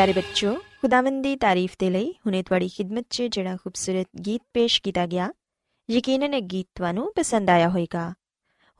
ਪਿਆਰੇ 0.00 0.12
ਬੱਚੋ 0.12 0.54
ਖੁਦਾਵੰਦ 0.54 1.22
ਦੀ 1.22 1.36
ਤਾਰੀਫ 1.36 1.72
ਦੇ 1.78 1.90
ਲਈ 1.90 2.12
ਹੁਣੇ 2.26 2.42
ਤੁਹਾਡੀ 2.42 2.68
ਖidmat 2.68 3.04
'ਚ 3.10 3.22
ਜਿਹੜਾ 3.22 3.56
ਖੂਬਸੂਰਤ 3.56 4.06
ਗੀਤ 4.26 4.42
ਪੇਸ਼ 4.54 4.82
ਕੀਤਾ 4.82 5.06
ਗਿਆ, 5.06 5.32
ਯਕੀਨਨ 5.90 6.34
ਇਹ 6.34 6.42
ਗੀਤ 6.42 6.66
ਤੁਹਾਨੂੰ 6.74 7.12
ਪਸੰਦ 7.16 7.50
ਆਇਆ 7.50 7.68
ਹੋਵੇਗਾ। 7.68 8.14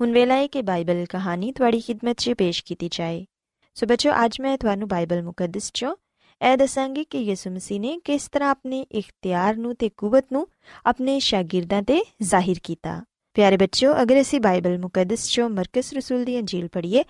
ਹੁਣ 0.01 0.13
ਵੇਲਾ 0.13 0.35
ਹੈ 0.35 0.47
ਕਿ 0.47 0.63
ਬਾਈਬਲ 0.63 1.05
ਕਹਾਣੀ 1.07 1.53
ਤੁਹਾਡੀ 1.53 1.81
ਖidmat 1.81 2.15
'ਚ 2.15 2.33
ਪੇਸ਼ 2.39 2.65
ਕੀਤੀ 2.65 2.89
ਜਾਏ। 2.93 3.27
ਸੋ 3.75 3.87
ਬੱਚੋ 3.87 4.11
ਅੱਜ 4.25 4.41
ਮੈਂ 4.41 4.59
ਤੁਹਾਨੂੰ 4.59 4.89
ਬਾਈਬਲ 4.89 5.23
ਮੁਕੱਦਸ 5.23 5.69
'ਚੋਂ 5.69 5.95
ਇਹ 6.41 6.57
ਦੱਸਾਂਗੀ 6.57 7.05
ਕਿ 7.05 7.19
ਯਿਸੂ 7.19 7.51
ਮਸੀਹ 7.51 7.81
ਨੇ 7.81 8.01
ਕਿਸ 8.05 8.29
ਤਰ੍ਹਾਂ 8.29 8.51
ਆਪਣੇ 8.51 8.87
ਇਖਤਿਆਰ 8.93 9.57
ਨੂੰ 9.57 9.77
ਤੇ 9.77 9.91
ਕੂਵਤ 9.97 10.27
ਨੂੰ 10.33 10.49
ਆਪਣੇ 10.87 11.19
ਸ਼ਾਗਿਰਦਾਂ 11.21 11.83
ਤੇ 11.83 12.03
ਜ਼ਾਹਿਰ 12.23 12.57
ਕੀਤਾ। 12.63 13.01
ਪਿਆਰੇ 13.35 13.57
ਬੱਚਿਓ, 13.57 14.03
ਅਗਰ 14.03 14.21
ਅਸੀਂ 14.21 14.41
ਬਾਈਬਲ 14.41 14.79
ਮੁਕੱਦਸ 14.79 15.29
'ਚੋਂ 15.29 15.49
ਮਰਕਸ 15.51 15.93
ਰਸੂਲ 15.93 16.25
ਦੀ 16.25 16.39
ਅੰਜੀਲ 16.39 16.69
ਪੜ੍ਹੀਏ, 16.69 17.05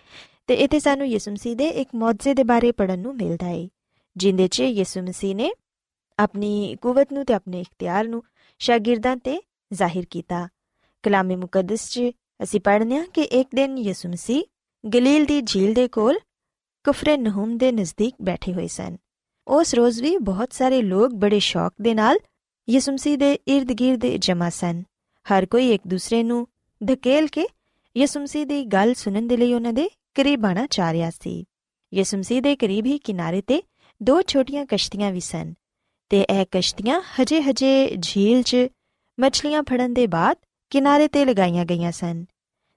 ਤੇ 0.46 0.54
ਇੱਥੇ 0.54 0.78
ਸਾਨੂੰ 0.80 1.06
ਯਿਸੂ 1.06 1.30
ਮਸੀਹ 1.30 1.56
ਦੇ 1.56 1.68
ਇੱਕ 1.68 1.90
ਮੌਜਜ਼ੇ 1.94 2.34
ਦੇ 2.34 2.44
ਬਾਰੇ 2.44 2.72
ਪੜਨ 2.72 2.98
ਨੂੰ 2.98 3.16
ਮਿਲਦਾ 3.16 3.46
ਹੈ 3.46 3.68
ਜਿੰਦੇ 4.16 4.48
'ਚ 4.48 4.60
ਯਿਸੂ 4.60 5.02
ਮਸੀਹ 5.02 5.34
ਨੇ 5.34 5.52
ਆਪਣੀ 6.18 6.76
ਕੂਵਤ 6.80 7.12
ਨੂੰ 7.12 7.24
ਤੇ 7.24 7.34
ਆਪਣੇ 7.34 7.60
ਇਖਤਿਆਰ 7.60 8.08
ਨੂੰ 8.08 8.22
ਸ਼ਾਗਿਰਦਾਂ 8.58 9.16
ਤੇ 9.16 9.40
ਜ਼ਾਹਿਰ 9.72 10.04
ਕੀਤਾ। 10.10 10.48
ਕਲਾਮੇ 11.02 11.36
ਮੁਕੱਦਸ 11.36 11.88
'ਚ 11.90 12.00
ਅਸੀਂ 12.42 12.60
ਪੜ੍ਹਨੇ 12.60 12.96
ਆ 12.96 13.06
ਕਿ 13.14 13.22
ਇੱਕ 13.22 13.48
ਦਿਨ 13.54 13.78
ਯਿਸੂ 13.78 14.08
ਮਸੀਹ 14.08 14.42
ਗਲੀਲ 14.94 15.24
ਦੀ 15.24 15.42
ਝੀਲ 15.42 15.74
ਦੇ 15.74 15.88
ਕੋਲ 15.88 16.18
ਕੁਫਰੇ 16.84 17.16
ਨਹੂਮ 17.16 17.58
ਦੇ 17.58 17.72
ਨਜ਼ਦੀਕ 17.72 18.14
ਬੈਠੇ 18.22 18.54
ਹੋਏ 18.54 18.66
ਸਨ। 18.66 18.96
ਉਸ 19.48 19.74
ਰੋਜ਼ 19.74 20.02
ਵੀ 20.02 20.16
ਬਹੁਤ 20.16 20.52
ਸਾਰੇ 20.52 20.82
ਲੋਕ 20.82 21.14
ਬੜੇ 21.14 21.38
ਸ਼ੌਕ 21.38 21.72
ਦੇ 21.82 21.94
ਨਾਲ 21.94 22.18
ਯਿਸੂ 22.68 22.92
ਮਸੀਹ 22.92 23.18
ਦੇ 23.18 23.38
ird-gird 23.56 24.18
ਜਮਾ 24.18 24.50
ਸਨ। 24.50 24.82
ਹਰ 25.26 25.46
ਕੋਈ 25.46 25.70
ਇੱਕ 25.70 25.82
ਦੂਸਰੇ 25.86 26.22
ਨੂੰ 26.22 26.48
ਧਕੇਲ 26.86 27.26
ਕੇ 27.26 27.46
ਯਿਸੂ 27.96 28.20
ਮਸੀਹ 28.20 28.46
ਦੀ 28.46 28.64
ਗੱਲ 28.64 28.94
ਸੁਣਨ 28.94 29.26
ਦੇ 29.26 29.36
ਲਈ 29.36 29.54
ਉਹਨਾਂ 29.54 29.72
ਦੇ 29.72 29.90
ਕਰੀਬ 30.14 30.46
ਆਣਾ 30.46 30.66
ਚਾਹ 30.66 30.92
ਰਿਹਾ 30.92 31.10
ਸੀ। 31.10 31.44
ਯਿਸੂ 31.94 32.18
ਮਸੀਹ 32.18 32.42
ਦੇ 32.42 32.56
ਕਰੀਬ 32.56 32.86
ਹੀ 32.86 32.98
ਕਿਨਾਰੇ 32.98 33.42
ਤੇ 33.42 33.62
ਦੋ 34.02 34.22
ਛੋਟੀਆਂ 34.22 34.66
ਕਸ਼ਤੀਆਂ 34.66 35.12
ਵੀ 35.12 35.20
ਸਨ 35.20 35.54
ਤੇ 36.08 36.20
ਇਹ 36.20 36.46
ਕਸ਼ਤੀਆਂ 36.50 37.00
ਹਜੇ-ਹਜੇ 37.00 37.96
ਝੀਲ 38.02 38.42
'ਚ 38.42 38.56
ਮੱਛਲੀਆਂ 39.20 39.62
ਫੜਨ 39.62 39.94
ਦੇ 39.94 40.06
ਬਾਅਦ 40.06 40.36
ਕਿਨਾਰੇ 40.70 41.08
ਤੇ 41.08 41.24
ਲਗਾਈਆਂ 41.24 41.64
ਗਈਆਂ 41.64 41.92
ਸਨ 41.92 42.24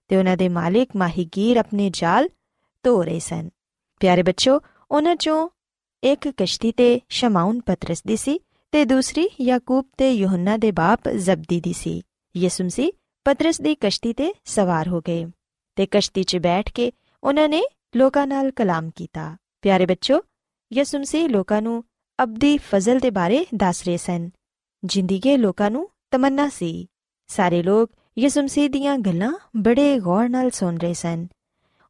ਤੇ 0.07 0.17
ਉਹਨਾਂ 0.17 0.37
ਦੇ 0.37 0.49
ਮਾਲਿਕ 0.49 0.89
ਮਾਹੀਗੀਰ 0.95 1.57
ਆਪਣੇ 1.57 1.89
ਜਾਲ 1.93 2.29
ਧੋ 2.83 3.03
ਰਹੇ 3.03 3.19
ਸਨ। 3.19 3.49
ਪਿਆਰੇ 3.99 4.23
ਬੱਚੋ, 4.23 4.61
ਉਹਨਾਂ 4.91 5.13
'ਚੋਂ 5.13 5.49
ਇੱਕ 6.03 6.29
ਕਸ਼ਤੀ 6.37 6.71
ਤੇ 6.71 7.01
ਸ਼ਮਾਉਨ 7.09 7.61
ਪਤਰਸ 7.61 8.03
ਦੀ 8.03 8.15
ਸੀ 8.15 8.39
ਤੇ 8.71 8.85
ਦੂਸਰੀ 8.85 9.29
ਯਾਕੂਬ 9.41 9.85
ਤੇ 9.97 10.11
ਯੋਹੰਨਾ 10.11 10.57
ਦੇ 10.57 10.71
ਬਾਪ 10.71 11.09
ਜ਼ਬਦੀ 11.09 11.61
ਦੀ 11.61 11.73
ਸੀ। 11.73 12.01
ਯਿਸੂ 12.37 12.63
ਮਸੀਹ 12.63 12.91
ਪਤਰਸ 13.25 13.61
ਦੀ 13.61 13.75
ਕਸ਼ਤੀ 13.75 14.13
ਤੇ 14.13 14.33
ਸਵਾਰ 14.45 14.87
ਹੋ 14.87 15.01
ਗਏ 15.01 15.25
ਤੇ 15.75 15.87
ਕਸ਼ਤੀ 15.91 16.23
'ਚ 16.23 16.37
ਬੈਠ 16.37 16.71
ਕੇ 16.71 16.91
ਉਹਨਾਂ 17.23 17.49
ਨੇ 17.49 17.63
ਲੋਕਾਂ 17.95 18.27
ਨਾਲ 18.27 18.51
ਕਲਾਮ 18.51 18.89
ਕੀਤਾ। 18.95 19.37
ਪਿਆਰੇ 19.61 19.85
ਬੱਚੋ 19.85 20.21
ਯਿਸੂ 20.73 20.99
ਮਸੀਹ 20.99 21.29
ਲੋਕਾਂ 21.29 21.61
ਨੂੰ 21.61 21.83
ਅਬਦੀ 22.23 22.57
ਫਜ਼ਲ 22.57 22.99
ਦੇ 22.99 23.09
ਬਾਰੇ 23.09 23.45
ਦੱਸ 23.55 23.83
ਰਹੇ 23.83 23.97
ਸਨ। 23.97 24.29
ਜ਼ਿੰਦਗੀ 24.85 25.37
ਲੋਕਾਂ 25.37 25.71
ਨੂੰ 25.71 25.89
ਤਮੰਨਾ 26.11 26.49
ਸੀ। 26.49 26.87
ਸਾਰੇ 27.27 27.63
ਲੋਕ 27.63 27.91
ਯਿਸੂ 28.19 28.41
ਮਸੀਹ 28.41 28.69
ਦੀਆਂ 28.69 28.97
ਗੱਲਾਂ 28.97 29.37
ਬੜੇ 29.57 29.99
ਗੌਰ 29.99 30.29
ਨਾਲ 30.29 30.49
ਸੁਣ 30.49 30.77
ਰਹੇ 30.77 30.93
ਸਨ। 30.93 31.27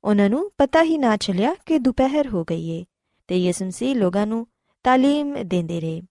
ਉਹਨਾਂ 0.03 0.29
ਨੂੰ 0.29 0.51
ਪਤਾ 0.57 0.83
ਹੀ 0.83 0.97
ਨਾ 0.97 1.17
ਚੱਲਿਆ 1.17 1.55
ਕਿ 1.65 1.79
ਦੁਪਹਿਰ 1.79 2.27
ਹੋ 2.27 2.43
ਗਈ 2.43 2.69
ਏ 2.69 2.85
ਤੇ 3.27 3.37
ਯਿਸੂ 3.37 3.65
ਮਸੀਹ 3.65 3.95
ਲੋਕਾਂ 3.95 4.27
ਨੂੰ 4.27 4.47
ਤਾਲੀਮ 4.83 5.35
ਦਿੰਦੇ 5.43 5.81
ਰਹੇ। 5.81 6.01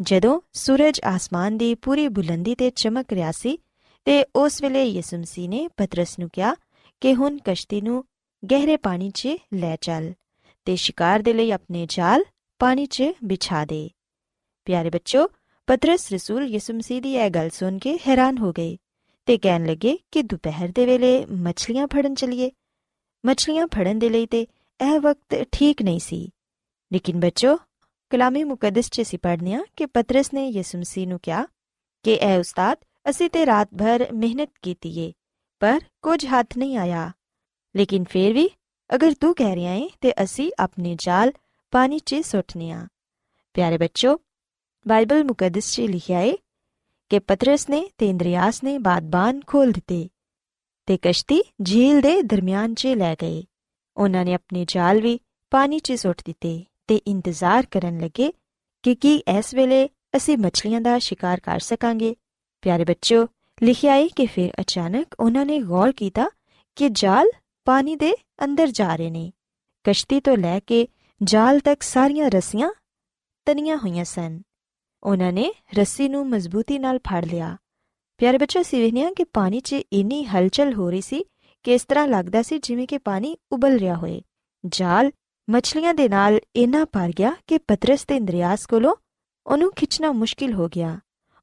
ਜਦੋਂ 0.00 0.40
ਸੂਰਜ 0.52 1.00
ਆਸਮਾਨ 1.04 1.58
ਦੀ 1.58 1.74
ਪੂਰੀ 1.74 2.08
ਬੁਲੰਦੀ 2.08 2.54
ਤੇ 2.54 2.70
ਚਮਕ 2.70 3.12
ਰਿਹਾ 3.12 3.32
ਸੀ 3.32 3.58
ਤੇ 4.04 4.24
ਉਸ 4.36 4.62
ਵੇਲੇ 4.62 4.84
ਯਿਸੂ 4.84 5.18
ਮਸੀਹ 5.18 5.48
ਨੇ 5.48 5.68
ਪਤਰਸ 5.68 6.18
ਨੂੰ 6.18 6.30
ਕਿਹਾ 6.32 6.54
ਕਿ 7.00 7.14
ਹੁਣ 7.14 7.38
ਕਸ਼ਤੀ 7.44 7.80
ਨੂੰ 7.80 8.04
ਗਹਿਰੇ 8.50 8.76
ਪਾਣੀ 8.76 9.10
'ਚ 9.10 9.28
ਲੈ 9.54 9.76
ਚੱਲ। 9.80 10.12
ਤੇ 10.64 10.76
ਸ਼ਿਕਾਰ 10.76 11.22
ਦੇ 11.22 11.32
ਲਈ 11.32 11.50
ਆਪਣੇ 11.50 11.86
ਜਾਲ 11.88 12.24
ਪਾਣੀ 12.60 12.86
'ਚ 12.86 13.02
ਵਿਛਾ 13.24 13.64
ਦੇ। 13.64 13.88
ਪਿਆਰੇ 14.66 14.90
ਬੱਚੋ, 14.90 15.26
ਪਤਰਸ 15.68 16.12
ਰਸੂਲ 16.12 16.46
ਯਿਸੂ 16.46 16.74
ਮਸੀਹ 16.74 17.02
ਦੀ 17.02 17.14
ਇਹ 17.14 17.30
ਗੱਲ 17.30 17.50
ਸੁਣ 17.50 17.78
ਕੇ 17.78 17.98
ਹੈਰਾਨ 18.08 18.38
ਹੋ 18.38 18.52
ਗਏ 18.52 18.76
ਤੇ 19.28 19.36
ਕਹਿਣ 19.38 19.66
ਲੱਗੇ 19.66 19.96
ਕਿ 20.10 20.22
ਦੁਪਹਿਰ 20.22 20.72
ਦੇ 20.72 20.86
ਵੇਲੇ 20.86 21.26
ਮੱਛਲੀਆਂ 21.26 21.86
ਫੜਨ 21.86 22.14
ਚਲੀਏ। 22.14 22.50
ਮੱਛਲੀਆਂ 23.24 23.66
ਫੜਨ 23.66 23.98
ਦੇ 23.98 24.08
ਲਈ 24.08 24.26
ਤੇ 24.26 24.40
ਇਹ 24.80 25.00
ਵਕਤ 25.00 25.44
ਠੀਕ 25.52 25.82
ਨਹੀਂ 25.82 26.00
ਸੀ। 26.00 26.28
ਲੇਕਿਨ 26.92 27.20
ਬੱਚੋ, 27.20 27.56
ਕਲਾਮੀ 28.10 28.44
ਮੁਕੱਦਸ 28.44 28.90
'ਚ 28.90 29.00
ਅਸੀਂ 29.00 29.18
ਪੜ੍ਹਨੇ 29.18 29.54
ਆ 29.54 29.64
ਕਿ 29.76 29.86
ਪਤਰਸ 29.86 30.32
ਨੇ 30.34 30.48
ਯਿਸੂ 30.48 30.78
ਮਸੀਹ 30.78 31.08
ਨੂੰ 31.08 31.18
ਕਿਹਾ 31.22 31.44
ਕਿ 32.04 32.18
ਐ 32.20 32.38
ਉਸਤਾਦ 32.38 32.78
ਅਸੀਂ 33.10 33.30
ਤੇ 33.30 33.46
ਰਾਤ 33.46 33.68
ਭਰ 33.78 34.06
ਮਿਹਨਤ 34.12 34.50
ਕੀਤੀ 34.62 34.98
ਏ, 35.00 35.12
ਪਰ 35.60 35.80
ਕੁਝ 36.02 36.24
ਹੱਥ 36.26 36.58
ਨਹੀਂ 36.58 36.76
ਆਇਆ। 36.76 37.10
ਲੇਕਿਨ 37.76 38.04
ਫੇਰ 38.04 38.32
ਵੀ 38.32 38.48
ਅਗਰ 38.94 39.14
ਤੂੰ 39.20 39.34
ਕਹਿ 39.34 39.54
ਰਿਹਾ 39.54 39.72
ਹੈ 39.72 39.88
ਤੇ 40.00 40.12
ਅਸੀਂ 40.22 40.52
ਆਪਣੇ 40.58 40.96
ਜਾਲ 40.98 41.32
ਪਾਣੀ 41.70 41.98
'ਚ 41.98 42.14
ਸੁੱਟਨੇ 42.14 42.70
ਆ। 42.70 42.86
ਪਿਆਰੇ 43.54 43.78
ਬੱਚੋ, 43.78 44.20
ਬਾਈਬਲ 44.88 45.24
ਮੁਕੱਦਸ 45.24 45.72
'ਚ 45.72 45.80
ਲਿਖਿਆ 45.80 46.18
ਹੈ 46.18 46.32
ਕਿ 47.08 47.18
ਪਤਰਸ 47.18 47.70
ਨੇ 47.70 47.88
ਤੇ 47.98 48.08
ਇੰਦਰੀਆਸ 48.08 48.64
ਨੇ 48.64 48.78
ਬਾਦਬਾਨ 48.78 49.40
ਖੋਲ 49.46 49.72
ਦਿੱਤੇ 49.72 50.08
ਤੇ 50.86 50.98
ਕਸ਼ਤੀ 51.02 51.42
ਝੀਲ 51.62 52.00
ਦੇ 52.00 52.22
ਦਰਮਿਆਨ 52.22 52.74
'ਚ 52.74 52.86
ਲੈ 52.86 53.14
ਗਏ। 53.14 53.44
ਉਹਨਾਂ 53.96 54.24
ਨੇ 54.24 54.34
ਆਪਣੇ 54.34 54.64
ਜਾਲ 54.68 55.00
ਵੀ 55.00 55.20
ਪਾਣੀ 55.50 55.78
'ਚ 55.78 55.92
ਸੁੱਟ 55.92 56.22
ਦਿੱਤੇ 56.24 56.64
ਤੇ 56.86 56.96
ਇੰਤਜ਼ਾਰ 56.96 57.66
ਕਰਨ 57.66 58.00
ਲੱਗੇ 58.00 58.32
ਕਿ 58.82 58.94
ਕੀ 58.94 59.22
ਇਸ 59.38 59.54
ਵੇਲੇ 59.54 59.88
ਅਸੀਂ 60.16 60.38
ਮੱਛਲੀਆਂ 60.38 60.80
ਦਾ 60.80 60.98
ਸ਼ਿਕਾਰ 60.98 61.40
ਕਰ 61.40 61.58
ਸਕਾਂਗੇ। 61.58 62.16
ਪਿਆਰੇ 62.62 62.84
ਬੱਚੋ, 62.84 63.26
ਲਿਖਿਆ 63.62 63.92
ਹੈ 63.92 64.08
ਕਿ 64.08 64.26
ਫਿਰ 64.26 64.50
ਅਚਾਨਕ 64.60 65.06
ਉਹਨਾਂ 65.20 65.46
ਨੇ 65.46 65.58
ਗੌਰ 65.58 65.92
ਕੀਤਾ 65.92 66.28
ਕਿ 66.76 66.88
ਜਾਲ 66.88 67.26
ਪਾਣੀ 67.64 67.96
ਦੇ 67.96 68.12
ਅੰਦਰ 68.44 68.66
ਜਾ 68.66 68.96
ਰਹੇ 68.96 69.10
ਨੇ। 69.10 69.32
ਕਸ਼ਤੀ 69.84 70.20
ਤੋਂ 70.20 70.36
ਲੈ 70.36 70.60
ਕੇ 70.60 70.88
ਜਾਲ 71.22 71.60
ਤੱਕ 71.60 71.82
ਸਾਰੀਆਂ 71.82 72.30
ਰੱਸੀਆਂ 72.30 72.70
ਤਨੀਆਂ 73.46 73.76
ਹੋਈਆਂ 73.76 74.04
ਸਨ। 74.04 74.42
ਉਹਨਾਂ 75.02 75.32
ਨੇ 75.32 75.52
ਰੱਸੀ 75.74 76.08
ਨੂੰ 76.08 76.28
ਮਜ਼ਬੂਤੀ 76.28 76.78
ਨਾਲ 76.78 76.98
ਫੜ 76.98 77.24
ਲਿਆ। 77.24 77.56
ਪਿਆਰੇ 78.18 78.38
ਬੱਚੋ 78.38 78.62
ਸਿਵਹਨੀਆਂ 78.62 79.12
ਕਿ 79.12 79.24
ਪਾਣੀ 79.24 79.60
'ਚ 79.60 79.72
ਇੰਨੀ 79.72 80.24
ਹਲਚਲ 80.24 80.74
ਹੋ 80.74 80.90
ਰਹੀ 80.90 81.00
ਸੀ 81.00 81.24
ਕਿ 81.62 81.74
ਇਸ 81.74 81.84
ਤਰ੍ਹਾਂ 81.84 82.08
ਲੱਗਦਾ 82.08 82.42
ਸੀ 82.42 82.58
ਜਿਵੇਂ 82.58 82.86
ਕਿ 82.86 82.98
ਪਾਣੀ 82.98 83.36
ਉਬਲ 83.52 83.76
ਰਿਹਾ 83.78 83.94
ਹੋਏ 83.94 84.22
ਜਾਲ 84.66 85.10
ਮੱਛਲੀਆਂ 85.50 85.94
ਦੇ 85.94 86.08
ਨਾਲ 86.08 86.40
ਇੰਨਾ 86.56 86.84
ਭਰ 86.84 87.12
ਗਿਆ 87.18 87.32
ਕਿ 87.46 87.58
ਪਤਰਸ 87.58 88.04
ਤੇ 88.04 88.16
ਇੰਦਰੀਆਸ 88.16 88.66
ਕੋਲੋਂ 88.66 88.96
ਉਹਨੂੰ 89.46 89.72
ਖਿੱਚਣਾ 89.72 90.12
ਮੁਸ਼ਕਿਲ 90.12 90.52
ਹੋ 90.52 90.68
ਗਿਆ। 90.68 90.98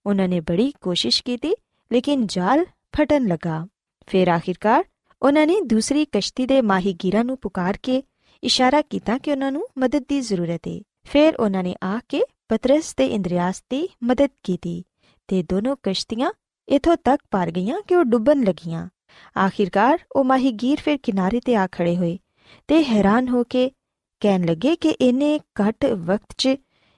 ਉਹਨਾਂ 0.06 0.28
ਨੇ 0.28 0.40
ਬੜੀ 0.40 0.74
ਕੋਸ਼ਿਸ਼ 0.82 1.24
ਕੀਤੀ, 1.24 1.54
ਲੇਕਿਨ 1.92 2.28
ਜਾਲ 2.28 2.66
ਫਟਣ 2.66 3.28
ਲੱਗਾ। 3.28 3.68
ਫਿਰ 4.08 4.28
ਆਖਿਰਕਾਰ 4.28 4.84
ਉਹਨਾਂ 5.22 5.48
ਨੇ 5.48 5.62
ਦੂਸਰੀ 5.62 6.06
ਕਸ਼ਤੀ 6.06 6.46
ਦੇ 6.46 6.62
ਮਾਹੀਗੀਰਾਂ 6.62 7.24
ਨੂੰ 7.24 7.38
ਪੁਕਾਰ 7.38 7.78
ਕੇ 7.84 8.04
ਇਸ਼ਾਰਾ 8.44 8.82
ਕੀਤਾ 8.82 9.18
ਕਿ 9.18 9.32
ਉਹਨਾਂ 9.32 9.52
ਨੂੰ 9.52 9.68
ਮਦਦ 9.78 10.04
ਦੀ 10.08 10.22
ਜ਼ਰੂਰਤ 10.22 10.62
ਹੈ 10.68 10.80
ਫਿਰ 11.04 11.36
ਉਹਨਾਂ 11.36 11.64
ਨੇ 11.64 11.76
ਆ 11.84 12.00
ਕੇ 12.10 12.22
ਪਤਰਸ 12.50 12.94
ਤੇ 12.94 13.06
ਇੰਦਰੀਆਸ 13.06 13.62
ਦੀ 13.62 13.90
ਮਦਦ 14.04 14.30
ਕੀਤੀ 14.44 14.84
ਤੇ 15.28 15.44
ਦੋਨੋਂ 15.44 15.76
ਕਸ਼ਤੀਆਂ 15.84 16.32
ਇਥੋਂ 16.70 16.98
ਤੱਕ 17.04 17.24
ਪਾਰ 17.32 17.52
ਗਈਆਂ 17.52 17.82
ਕਿ 17.88 17.96
ਉਹ 17.96 18.04
ਡੁੱਬਣ 18.04 18.44
ਲੱਗੀਆਂ। 18.44 18.90
ਆਖਿਰਕਾਰ 19.38 20.00
ਉਹ 20.12 20.24
ਮਾਹੀਗੀਰ 20.24 20.80
ਫਿਰ 20.82 20.98
ਕਿਨਾਰੇ 20.98 21.40
ਤੇ 21.40 21.56
ਆ 21.56 21.68
ਖੜੇ 21.72 21.96
ਹੋਏ 21.98 22.20
ਤੇ 22.68 22.84
ਹੈਰਾਨ 22.84 23.28
ਹੋ 23.28 23.44
ਕੇ 23.44 23.72
ਕਹਿਣ 24.20 24.46
ਲੱਗੇ 24.46 24.76
ਕਿ 24.76 24.90
ਇਹਨੇ 24.90 25.40
ਘੱਟ 25.40 25.86
ਵਕਤ 25.86 26.36
'ਚ 26.38 26.50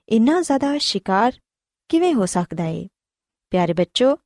ਇੰਨਾ 0.10 0.42
ਜ਼ਿਆਦਾ 0.42 0.78
ਸ਼ਿਕਾਰ 0.78 1.34
ਕਿਵੇਂ 1.90 2.14
ਹੋ 2.14 2.26
ਸਕਦਾ 2.26 2.66
ਏ? 2.66 2.88
ਪਿਆਰੇ 3.50 3.74
ਬੱਚੋ, 3.74 4.18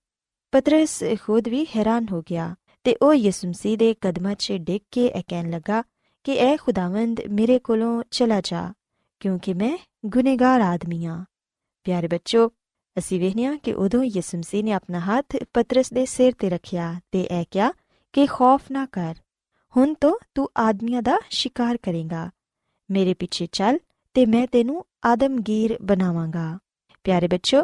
ਪਤਰਸ 0.51 1.03
ਖੁਦ 1.21 1.47
ਵੀ 1.47 1.67
ਹੈਰਾਨ 1.75 2.05
ਹੋ 2.11 2.21
ਗਿਆ। 2.21 2.55
ਤੇ 2.87 2.95
ਉਹ 3.01 3.13
ਯਿਸੂ 3.13 3.47
ਮਸੀਹ 3.47 3.77
ਦੇ 3.77 3.93
ਕਦਮਾਂ 4.01 4.33
'ਚ 4.35 4.51
ਡਿੱਗ 4.51 4.81
ਕੇ 4.91 5.05
ਇਹ 5.05 5.23
ਕਹਿਣ 5.27 5.49
ਲੱਗਾ 5.49 5.81
ਕਿ 6.23 6.37
ਐ 6.37 6.55
ਖੁਦਾਵੰਦ 6.57 7.19
ਮੇਰੇ 7.29 7.59
ਕੋਲੋਂ 7.59 8.03
ਚਲਾ 8.11 8.39
ਜਾ, 8.41 8.73
ਕਿਉਂਕਿ 9.19 9.53
ਮੈਂ 9.53 9.77
ਗੁਨੇਗਾਰ 10.05 10.61
ਆਦਮੀ 10.61 11.05
ਆ 11.05 11.25
ਪਿਆਰੇ 11.83 12.07
ਬੱਚੋ, 12.07 12.47
ਅਸੀਂ 12.97 13.19
ਵੇਖਿਆ 13.19 13.55
ਕਿ 13.55 13.73
ਉਦੋਂ 13.73 14.03
ਯਿਸੂ 14.03 14.37
ਮਸੀਹ 14.37 14.63
ਨੇ 14.63 14.71
ਆਪਣਾ 14.71 14.99
ਹੱਥ 14.99 15.35
ਪਤਰਸ 15.53 15.93
ਦੇ 15.93 16.05
ਸਿਰ 16.05 16.33
ਤੇ 16.39 16.49
ਰੱਖਿਆ 16.49 16.93
ਤੇ 17.11 17.21
ਇਹ 17.21 17.45
ਕਿਹਾ 17.51 17.71
ਕਿ 18.13 18.25
ਖੌਫ 18.25 18.71
ਨਾ 18.71 18.85
ਕਰ, 18.85 19.15
ਹੁਣ 19.73 19.93
ਤੋਂ 19.93 20.17
ਤੂੰ 20.35 20.49
ਆਦਮੀਆਂ 20.57 21.01
ਦਾ 21.01 21.19
ਸ਼ਿਕਾਰ 21.29 21.77
ਕਰੇਗਾ। 21.77 22.29
ਮੇਰੇ 22.91 23.13
ਪਿੱਛੇ 23.13 23.47
ਚੱਲ 23.51 23.79
ਤੇ 24.13 24.25
ਮੈਂ 24.25 24.47
ਤੈਨੂੰ 24.47 24.85
ਆਦਮਗੀਰ 25.05 25.77
ਬਣਾਵਾਂਗਾ। 25.81 26.57
ਪਿਆਰੇ 27.03 27.27
ਬੱਚੋ, 27.27 27.63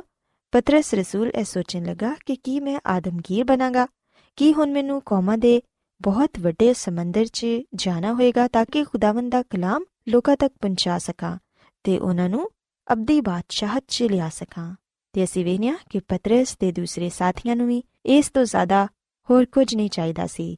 ਪਤਰਸ 0.52 0.94
ਰਸੂਲ 0.94 1.30
ਇਹ 1.30 1.44
ਸੋਚਣ 1.44 1.84
ਲੱਗਾ 1.84 2.16
ਕਿ 2.26 2.36
ਕੀ 2.36 2.60
ਮੈਂ 2.60 2.80
ਆਦਮਗੀਰ 2.88 3.44
ਬਣਾਗਾ? 3.44 3.88
ਕੀ 4.36 4.54
ਹੁਣ 4.54 4.72
ਮੈਨੂੰ 4.72 5.02
ਕੌਮਾਂ 5.06 5.38
ਦੇ 5.38 5.62
ਬਹੁਤ 6.02 6.30
ਵੱਡੇ 6.40 6.74
ਸਮੁੰਦਰ 6.74 7.26
'ਚ 7.26 7.46
ਜਾਣਾ 7.76 8.14
ਹੋਏਗਾ 8.14 8.48
ਤਾਂ 8.48 8.66
ਕਿ 8.72 8.84
ਖੁਦਾਵੰਦ 8.84 9.32
ਦਾ 9.32 9.44
ਕਲਾਮ 9.44 9.84
ਲੋਕਾਂ 10.08 10.38
ਤੱਕ 10.38 10.54
ਪਹੁੰਚਾ 10.62 10.98
ਸਕਾਂ 10.98 11.38
ਤੇ 11.84 12.00
ਉਹਨਾਂ 12.00 12.30
ਨੂੰ 12.30 12.50
ਅਬਦੀ 12.94 13.22
ਬਾਦਸ਼ਾਹਤ 13.22 13.84
'ਚ 13.88 14.04
ਲਿਆ 14.04 14.30
ਸਕਾਂ। 14.30 14.76
ਤੇ 15.14 15.24
ਅਸੀਂ 15.24 15.46
ਵੇਖਿਆ 15.46 15.78
ਕਿ 15.90 16.00
ਪਤਰਸ 16.00 16.56
ਤੇ 16.56 16.72
ਦੂਸਰੇ 16.72 17.10
ਸਾਥੀਆਂ 17.10 17.56
ਨੂੰ 17.56 17.68
ਵੀ 17.68 17.84
ਇਸ 18.06 18.30
ਤੋਂ 18.30 18.46
ਜ਼ਿਆਦਾ 18.46 18.88
ਹੋਰ 19.30 19.46
ਕੁਝ 19.46 19.76
ਨਹੀਂ 19.76 19.90
ਚਾਹੀਦਾ 19.90 20.28
ਸੀ। 20.28 20.58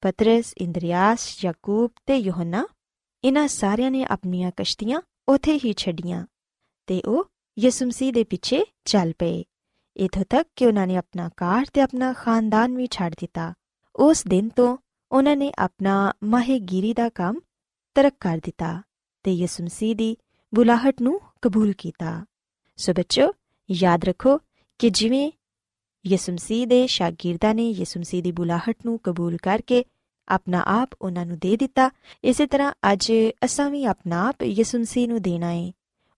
ਪਤਰਸ, 0.00 0.54
ਇੰਦਰੀਆਸ, 0.58 1.44
ਯਾਕੂਬ 1.44 1.90
ਤੇ 2.06 2.16
ਯੋਹੰਨਾ 2.16 2.66
ਇਹਨਾਂ 3.24 3.48
ਸਾਰਿਆਂ 3.48 3.90
ਨੇ 3.90 4.04
ਆਪਣੀਆਂ 4.04 4.52
ਕਸ਼ਤੀਆਂ 4.56 5.00
ਉਥੇ 5.28 5.58
ਹੀ 5.64 5.74
ਛੱਡੀਆਂ 5.76 6.26
ਤੇ 6.86 7.02
ਉਹ 7.06 7.30
ਯਿਸੂ 7.58 7.86
ਮਸੀਹ 7.86 8.12
ਦੇ 8.12 8.24
ਪਿੱਛੇ 8.24 8.64
ਚੱਲ 8.84 9.12
ਪਏ। 9.18 9.44
ਇਥੋਂ 9.96 10.24
ਤੱਕ 10.30 10.48
ਕਿ 10.56 10.66
ਉਹਨਾਂ 10.66 10.86
ਨੇ 10.86 10.96
ਆਪਣਾ 10.96 11.28
ਕਾਰ 11.36 11.66
ਤੇ 11.72 11.80
ਆਪਣਾ 11.80 12.12
ਖਾਨਦਾਨ 12.12 12.76
ਵੀ 12.76 12.86
ਛੱਡ 12.90 13.14
ਦਿੱਤਾ 13.20 13.52
ਉਸ 13.94 14.22
ਦਿਨ 14.28 14.48
ਤੋਂ 14.48 14.76
ਉਹਨਾਂ 15.12 15.36
ਨੇ 15.36 15.52
ਆਪਣਾ 15.58 16.12
ਮਾਹੇਗੀਰੀ 16.24 16.92
ਦਾ 16.94 17.08
ਕੰਮ 17.08 17.40
ਤਰਕ 17.94 18.14
ਕਰ 18.20 18.38
ਦਿੱਤਾ 18.44 18.82
ਤੇ 19.24 19.32
ਯਿਸੂ 19.32 19.64
ਮਸੀਹ 19.64 19.94
ਦੀ 19.96 20.16
ਬੁਲਾਹਟ 20.52 21.02
ਨੂੰ 21.02 21.20
ਕਬੂਲ 21.42 21.72
ਕੀਤਾ 21.72 22.24
ਸੋ 22.78 22.92
ਬੱਚੋ 22.92 23.32
ਯਾਦ 23.70 24.04
ਰੱਖੋ 24.04 24.38
ਕਿ 24.78 24.90
ਜਿਵੇਂ 24.90 25.30
ਯਿਸੂ 26.04 26.32
ਮਸੀਹ 26.32 26.66
ਦੇ 26.66 26.86
ਸ਼ਾਗਿਰਦਾਂ 26.86 27.54
ਨੇ 27.54 27.68
ਯਿਸੂ 27.70 28.00
ਮਸੀਹ 28.00 28.22
ਦੀ 28.22 28.32
ਬੁਲਾਹਟ 28.32 28.76
ਨੂੰ 28.86 28.98
ਕਬੂਲ 28.98 29.36
ਕਰਕੇ 29.36 29.84
ਆਪਣਾ 30.28 30.62
ਆਪ 30.66 30.90
ਉਹਨਾਂ 31.02 31.26
ਨੂੰ 31.26 31.38
ਦੇ 31.38 31.56
ਦਿੱਤਾ 31.56 31.90
ਇਸੇ 32.24 32.46
ਤਰ੍ਹਾਂ 32.46 32.72
ਅੱਜ 32.92 33.12
ਅਸਾਂ 33.44 33.70
ਵੀ 33.70 33.84
ਆਪਣਾ 33.84 34.28
ਆਪ 34.28 34.42
ਯਿਸੂ 34.42 34.78
ਮਸੀਹ 34.78 35.08
ਨੂੰ 35.08 35.22
ਦੇਣਾ 35.22 35.52
ਹੈ 35.52 35.70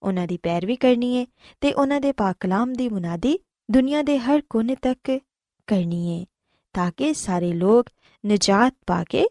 ਉਹਨਾਂ 0.03 0.27
ਦੀ 0.27 0.37
ਪੈਰਵੀ 0.37 0.77
ਕਰਨੀ 0.77 1.17
ਹੈ 1.17 1.27
ਤੇ 1.61 1.73
ਉਹਨਾਂ 1.73 2.01
ਦੇ 2.01 2.13
ਪਾਕ 2.13 2.37
ਕਲਾਮ 2.41 2.73
ਦੀ 2.73 2.89
ਮੁਨਾਦੀ 2.89 3.39
ਦੁਨੀਆ 3.71 4.03
ਦੇ 4.03 4.19
ਹਰ 4.19 4.43
ਕੋਨੇ 4.51 4.75
ਤੱਕ 4.75 5.21
ਕਰਨੀ 5.67 6.21
ਹੈ 6.21 6.27
ਤਾਂ 6.75 6.91
ਕਿ 6.97 7.15
ਸਾਰੇ 7.15 7.53
ਲੋਕ 7.53 7.87
ਨਜਾਤ 8.27 8.75
ਪਾ 8.87 9.05
ਕੇ 9.05 9.27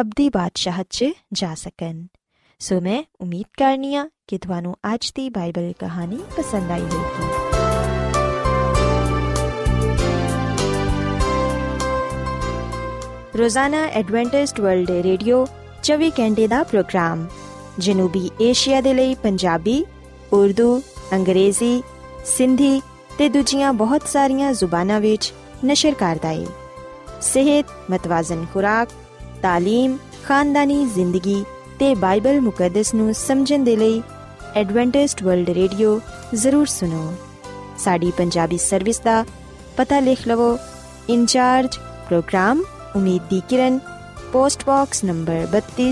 ਅਬਦੀ 0.00 0.28
ਬਾਦਸ਼ਾਹਤ 0.28 0.86
'ਚ 0.90 1.04
ਜਾ 1.32 1.54
ਸਕਣ। 1.54 2.06
ਸੋ 2.58 2.80
ਮੈਂ 2.80 3.02
ਉਮੀਦ 3.20 3.46
ਕਰਨੀਆ 3.58 4.08
ਕਿ 4.26 4.38
ਤੁਹਾਨੂੰ 4.38 4.76
ਅੱਜ 4.94 5.12
ਦੀ 5.14 5.30
ਬਾਈਬਲ 5.30 5.72
ਕਹਾਣੀ 5.78 6.18
ਪਸੰਦ 6.36 6.70
ਆਈ 6.70 6.80
ਹੋਵੇਗੀ। 6.80 7.28
ਰੋਜ਼ਾਨਾ 13.38 13.84
ਐਡਵੈਂਟਿਸਟ 13.86 14.60
ਵਰਲਡ 14.60 14.90
ਰੇਡੀਓ 14.90 15.46
24 15.82 16.10
ਘੰਟੇ 16.10 16.48
ਦਾ 16.48 16.62
ਪ੍ਰੋਗਰਾਮ, 16.62 17.26
ਜਨੂਬੀ 17.78 18.30
ਏਸ਼ੀਆ 18.40 18.80
ਦੇ 18.80 18.94
ਲਈ 18.94 19.14
ਪੰਜਾਬੀ, 19.14 19.84
ਉਰਦੂ, 20.32 20.82
ਅੰਗਰੇਜ਼ੀ, 21.12 21.82
ਸਿੰਧੀ 22.24 22.80
ਤੇ 23.19 23.29
ਦੂਜੀਆਂ 23.29 23.73
ਬਹੁਤ 23.73 24.07
ਸਾਰੀਆਂ 24.07 24.53
ਜ਼ੁਬਾਨਾਂ 24.53 24.99
ਵਿੱਚ 24.99 25.31
ਨਸ਼ਰ 25.65 25.93
ਕਰਦਾ 25.93 26.29
ਹੈ 26.29 26.45
ਸਿਹਤ 27.21 27.91
ਮਤਵਾਜ਼ਨ 27.91 28.45
ਖੁਰਾਕ 28.53 28.89
تعلیم 29.43 29.97
ਖਾਨਦਾਨੀ 30.25 30.85
ਜ਼ਿੰਦਗੀ 30.85 31.43
ਤੇ 31.79 31.93
ਬਾਈਬਲ 31.95 32.39
ਮੁਕੱਦਸ 32.41 32.93
ਨੂੰ 32.95 33.13
ਸਮਝਣ 33.13 33.63
ਦੇ 33.63 33.75
ਲਈ 33.75 34.01
ਐਡਵੈਂਟਿਸਟ 34.55 35.23
ਵਰਲਡ 35.23 35.49
ਰੇਡੀਓ 35.49 35.99
ਜ਼ਰੂਰ 36.35 36.65
ਸੁਨੋ 36.65 37.13
ਸਾਡੀ 37.77 38.11
ਪੰਜਾਬੀ 38.11 38.57
ਸਰਵਿਸ 38.57 38.99
ਦਾ 38.99 39.23
ਪਤਾ 39.77 39.99
ਲਿਖ 39.99 40.27
ਲਵੋ 40.27 40.57
ਇਨਚਾਰਜ 41.09 41.77
ਪ੍ਰੋਗਰਾਮ 42.07 42.63
ਉਮੀਦ 42.95 43.21
ਦੀ 43.29 43.41
ਕਿਰਨ 43.49 43.79
post 44.31 44.65
box 44.65 45.03
number 45.03 45.47
32 45.53 45.91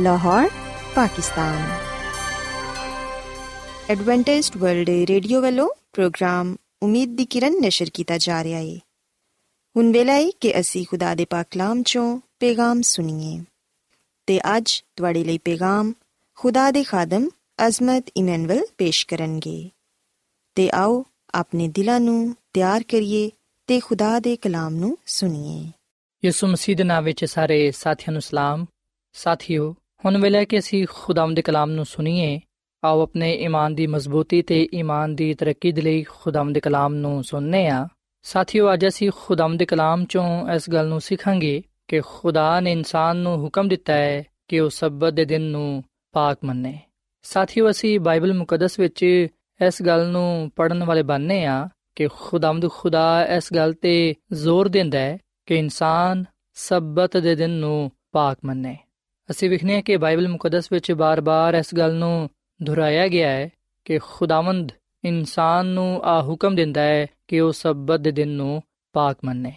Lahore 0.00 0.48
Pakistan 0.94 1.62
Adventist 3.90 4.56
world 4.56 4.88
radio 5.08 5.40
ਵੱਲੋਂ 5.40 5.68
ਪ੍ਰੋਗਰਾਮ 5.92 6.54
ਉਮੀਦ 6.83 7.15
ਦੀ 7.15 7.25
ਕਿਰਨ 7.25 7.53
ਨਿਸ਼ਰ 7.61 7.89
ਕੀਤਾ 7.93 8.17
ਜਾ 8.17 8.43
ਰਿਹਾ 8.43 8.59
ਹੈ 8.59 8.79
ਹੁਣ 9.77 9.91
ਵੇਲਾ 9.91 10.13
ਹੈ 10.13 10.29
ਕਿ 10.39 10.59
ਅਸੀਂ 10.59 10.85
ਖੁਦਾ 10.85 11.15
ਦੇ 11.15 11.25
ਪਾਕ 11.29 11.47
ਕਲਾਮ 11.51 11.83
ਚੋਂ 11.83 12.19
ਪੈਗਾਮ 12.39 12.81
ਸੁਣੀਏ। 12.81 13.43
ਤੇ 14.27 14.57
ਅੱਜ 14.57 14.83
ਤੁਹਾਡੇ 14.95 15.23
ਲਈ 15.23 15.37
ਪੈਗਾਮ 15.37 15.93
ਖੁਦਾ 16.35 16.71
ਦੇ 16.71 16.83
ਖਾਦਮ 16.83 17.29
ਅਜ਼ਮਤ 17.67 18.05
ਇਮਨੁਅਲ 18.17 18.65
ਪੇਸ਼ 18.77 19.07
ਕਰਨਗੇ। 19.07 19.69
ਤੇ 20.55 20.69
ਆਓ 20.73 21.05
ਆਪਣੇ 21.33 21.67
ਦਿਲਾਂ 21.67 21.99
ਨੂੰ 21.99 22.35
ਤਿਆਰ 22.53 22.83
ਕਰੀਏ 22.83 23.31
ਤੇ 23.67 23.79
ਖੁਦਾ 23.79 24.19
ਦੇ 24.19 24.35
ਕਲਾਮ 24.35 24.75
ਨੂੰ 24.75 24.97
ਸੁਣੀਏ। 25.05 25.71
ਯਿਸੂ 26.25 26.47
ਮਸੀਹ 26.47 26.75
ਦੇ 26.75 26.83
ਨਾਮ 26.83 27.03
ਵਿੱਚ 27.03 27.25
ਸਾਰੇ 27.25 27.71
ਸਾਥੀਆਂ 27.71 28.11
ਨੂੰ 28.11 28.21
ਸਲਾਮ। 28.21 28.65
ਸਾਥੀਓ, 29.13 29.75
ਹੁਣ 30.05 30.21
ਵੇਲੇ 30.21 30.45
ਕਿ 30.45 30.59
ਅਸੀਂ 30.59 30.87
ਖੁਦਾਮ 30.89 31.33
ਦੇ 31.33 31.41
ਕਲਾਮ 31.41 31.71
ਨੂੰ 31.71 31.85
ਸੁਣੀਏ 31.85 32.39
ਆਓ 32.85 33.01
ਆਪਣੇ 33.01 33.33
ਈਮਾਨ 33.33 33.75
ਦੀ 33.75 33.87
ਮਜ਼ਬੂਤੀ 33.87 34.41
ਤੇ 34.41 34.67
ਈਮਾਨ 34.75 35.15
ਦੀ 35.15 35.33
ਤਰੱਕੀ 35.33 35.71
ਦੇ 35.71 35.81
ਲਈ 35.81 36.03
ਖੁਦਾਵੰਦ 36.03 36.53
ਦੇ 36.53 36.59
ਕਲਾਮ 36.59 36.93
ਨੂੰ 36.93 37.23
ਸੁਣਨੇ 37.23 37.67
ਆ। 37.67 37.87
ਸਾਥੀਓ, 38.23 38.73
ਅੱਜ 38.73 38.87
ਅਸੀਂ 38.87 39.11
ਖੁਦਾਵੰਦ 39.15 39.59
ਦੇ 39.59 39.65
ਕਲਾਮ 39.65 40.05
ਚੋਂ 40.05 40.49
ਇਸ 40.49 40.69
ਗੱਲ 40.69 40.87
ਨੂੰ 40.87 41.01
ਸਿੱਖਾਂਗੇ 41.01 41.63
ਕਿ 41.87 42.01
ਖੁਦਾ 42.01 42.59
ਨੇ 42.59 42.71
ਇਨਸਾਨ 42.71 43.17
ਨੂੰ 43.17 43.37
ਹੁਕਮ 43.37 43.67
ਦਿੱਤਾ 43.67 43.93
ਹੈ 43.93 44.23
ਕਿ 44.47 44.59
ਉਹ 44.59 44.69
ਸਬਤ 44.69 45.13
ਦੇ 45.13 45.25
ਦਿਨ 45.25 45.41
ਨੂੰ 45.41 45.83
ਪਾਕ 46.11 46.37
ਮੰਨੇ। 46.45 46.79
ਸਾਥੀਓ, 47.23 47.69
ਅਸੀਂ 47.69 47.99
ਬਾਈਬਲ 47.99 48.33
ਮੁਕੱਦਸ 48.33 48.79
ਵਿੱਚ 48.79 49.03
ਇਸ 49.67 49.81
ਗੱਲ 49.81 50.09
ਨੂੰ 50.09 50.51
ਪੜਨ 50.55 50.83
ਵਾਲੇ 50.83 51.03
ਬਣਨੇ 51.03 51.45
ਆ 51.45 51.69
ਕਿ 51.95 52.07
ਖੁਦਾਵੰਦ 52.07 52.69
ਖੁਦਾ 52.69 53.25
ਇਸ 53.25 53.53
ਗੱਲ 53.55 53.73
ਤੇ 53.73 54.13
ਜ਼ੋਰ 54.33 54.67
ਦਿੰਦਾ 54.67 54.99
ਹੈ 54.99 55.17
ਕਿ 55.45 55.55
ਇਨਸਾਨ 55.55 56.25
ਸਬਤ 56.53 57.17
ਦੇ 57.17 57.35
ਦਿਨ 57.35 57.49
ਨੂੰ 57.49 57.91
ਪਾਕ 58.11 58.37
ਮੰਨੇ। 58.45 58.77
ਅਸੀਂ 59.31 59.49
ਵਿਖਨੇ 59.49 59.81
ਕਿ 59.81 59.97
ਬਾਈਬਲ 59.97 60.27
ਮੁਕੱਦਸ 60.27 60.71
ਵਿੱਚ 60.71 60.91
ਬਾਰ-ਬਾਰ 60.91 61.53
ਇਸ 61.53 61.75
ਗੱਲ 61.77 61.93
ਨੂੰ 61.93 62.29
ਦੁਹਰਾਇਆ 62.63 63.07
ਗਿਆ 63.07 63.29
ਹੈ 63.29 63.49
ਕਿ 63.85 63.97
ਖੁਦਾਵੰਦ 63.97 64.71
ਇਨਸਾਨ 65.03 65.65
ਨੂੰ 65.65 66.01
ਆ 66.03 66.23
ਹੁਕਮ 66.23 66.55
ਦਿੰਦਾ 66.55 66.81
ਹੈ 66.81 67.07
ਕਿ 67.27 67.39
ਉਹ 67.39 67.51
ਸਬਤ 67.51 67.99
ਦੇ 67.99 68.11
ਦਿਨ 68.11 68.27
ਨੂੰ 68.27 68.63
ਪਾਕ 68.93 69.17
ਮੰਨੇ। 69.25 69.53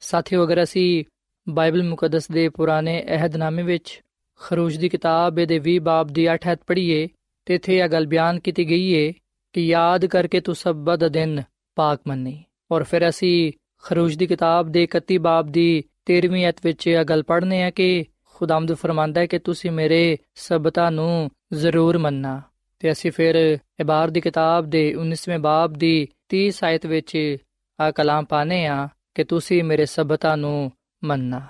ਸਾਥੀਓ, 0.00 0.44
ਅਗਰ 0.44 0.62
ਅਸੀਂ 0.62 1.04
ਬਾਈਬਲ 1.48 1.82
ਮੁਕੱਦਸ 1.82 2.30
ਦੇ 2.30 2.48
ਪੁਰਾਣੇ 2.48 3.04
ਅਹਿਦਨਾਮੇ 3.08 3.62
ਵਿੱਚ 3.62 4.02
ਖਰੂਜ 4.40 4.76
ਦੀ 4.76 4.88
ਕਿਤਾਬ 4.88 5.34
ਦੇ 5.34 5.60
20 5.60 5.78
ਬਾਬ 5.78 6.08
ਦੀ 6.08 6.28
8 6.34 6.38
ਹੱਥ 6.52 6.60
ਪੜ੍ਹੀਏ, 6.66 7.08
ਤੇ 7.44 7.54
ਇਥੇ 7.54 7.78
ਇਹ 7.78 7.88
ਗੱਲ 7.88 8.06
ਬਿਆਨ 8.06 8.40
ਕੀਤੀ 8.40 8.68
ਗਈ 8.68 9.06
ਹੈ 9.06 9.12
ਕਿ 9.52 9.66
ਯਾਦ 9.66 10.06
ਕਰਕੇ 10.06 10.40
ਤੂੰ 10.40 10.54
ਸਬਤ 10.54 10.98
ਦਾ 10.98 11.08
ਦਿਨ 11.08 11.42
ਪਾਕ 11.74 12.00
ਮੰਨੀ। 12.06 12.44
ਔਰ 12.70 12.82
ਫਿਰ 12.82 13.08
ਅਸੀਂ 13.08 13.52
ਖਰੂਜ 13.82 14.16
ਦੀ 14.16 14.26
ਕਿਤਾਬ 14.26 14.68
ਦੇ 14.68 14.82
31 14.82 15.18
ਬਾਬ 15.18 15.46
ਦੀ 15.48 15.84
13ਵੀਂ 16.04 16.48
ਅਧ 16.48 16.54
ਵਿੱਚ 16.64 16.86
ਇਹ 16.86 17.04
ਗੱਲ 17.04 17.22
ਪੜ੍ਹਨੇ 17.22 17.62
ਆ 17.62 17.70
ਕਿ 17.70 18.04
ਖੁਦਾਮਦ 18.38 18.72
ਫਰਮਾਂਦਾ 18.72 19.20
ਹੈ 19.20 19.26
ਕਿ 19.26 19.38
ਤੁਸੀਂ 19.38 19.70
ਮੇਰੇ 19.70 20.18
ਸਬਤਾਂ 20.34 20.92
ਨੂੰ 20.92 21.30
ਜ਼ਰੂਰ 21.52 21.98
ਮੰਨਣਾ। 21.98 22.42
ਤੇ 22.78 22.92
ਅਸੀਂ 22.92 23.12
ਫਿਰ 23.12 23.58
ਇਬਾਰ 23.80 24.08
ਦੀ 24.08 24.20
ਕਿਤਾਬ 24.20 24.70
ਦੇ 24.70 24.94
19ਵੇਂ 24.94 25.38
ਬਾਬ 25.38 25.72
ਦੀ 25.72 26.08
30 26.28 26.64
ਆਇਤ 26.64 26.86
ਵਿੱਚ 26.86 27.36
ਆ 27.80 27.90
ਕਲਾਮ 27.90 28.24
ਪਾਣੇ 28.24 28.66
ਆ 28.66 28.88
ਕਿ 29.14 29.24
ਤੁਸੀਂ 29.24 29.64
ਮੇਰੇ 29.64 29.86
ਸਬਤਾਂ 29.86 30.36
ਨੂੰ 30.36 30.72
ਮੰਨਣਾ। 31.04 31.46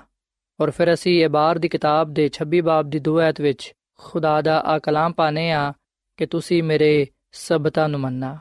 ਔਰ 0.60 0.70
ਫਿਰ 0.70 0.94
ਅਸੀਂ 0.94 1.24
ਇਬਾਰ 1.24 1.58
ਦੀ 1.58 1.68
ਕਿਤਾਬ 1.68 2.14
ਦੇ 2.14 2.28
26 2.28 2.60
ਬਾਬ 2.60 2.90
ਦੀ 2.90 2.98
2 2.98 3.18
ਆਇਤ 3.18 3.40
ਵਿੱਚ 3.40 3.72
ਖੁਦਾ 3.98 4.40
ਦਾ 4.40 4.60
ਆ 4.60 4.78
ਕਲਾਮ 4.78 5.12
ਪਾਣੇ 5.12 5.52
ਆ 5.52 5.72
ਕਿ 6.16 6.26
ਤੁਸੀਂ 6.26 6.62
ਮੇਰੇ 6.62 7.06
ਸਬਤਾਂ 7.32 7.88
ਨੂੰ 7.88 8.00
ਮੰਨਣਾ। 8.00 8.38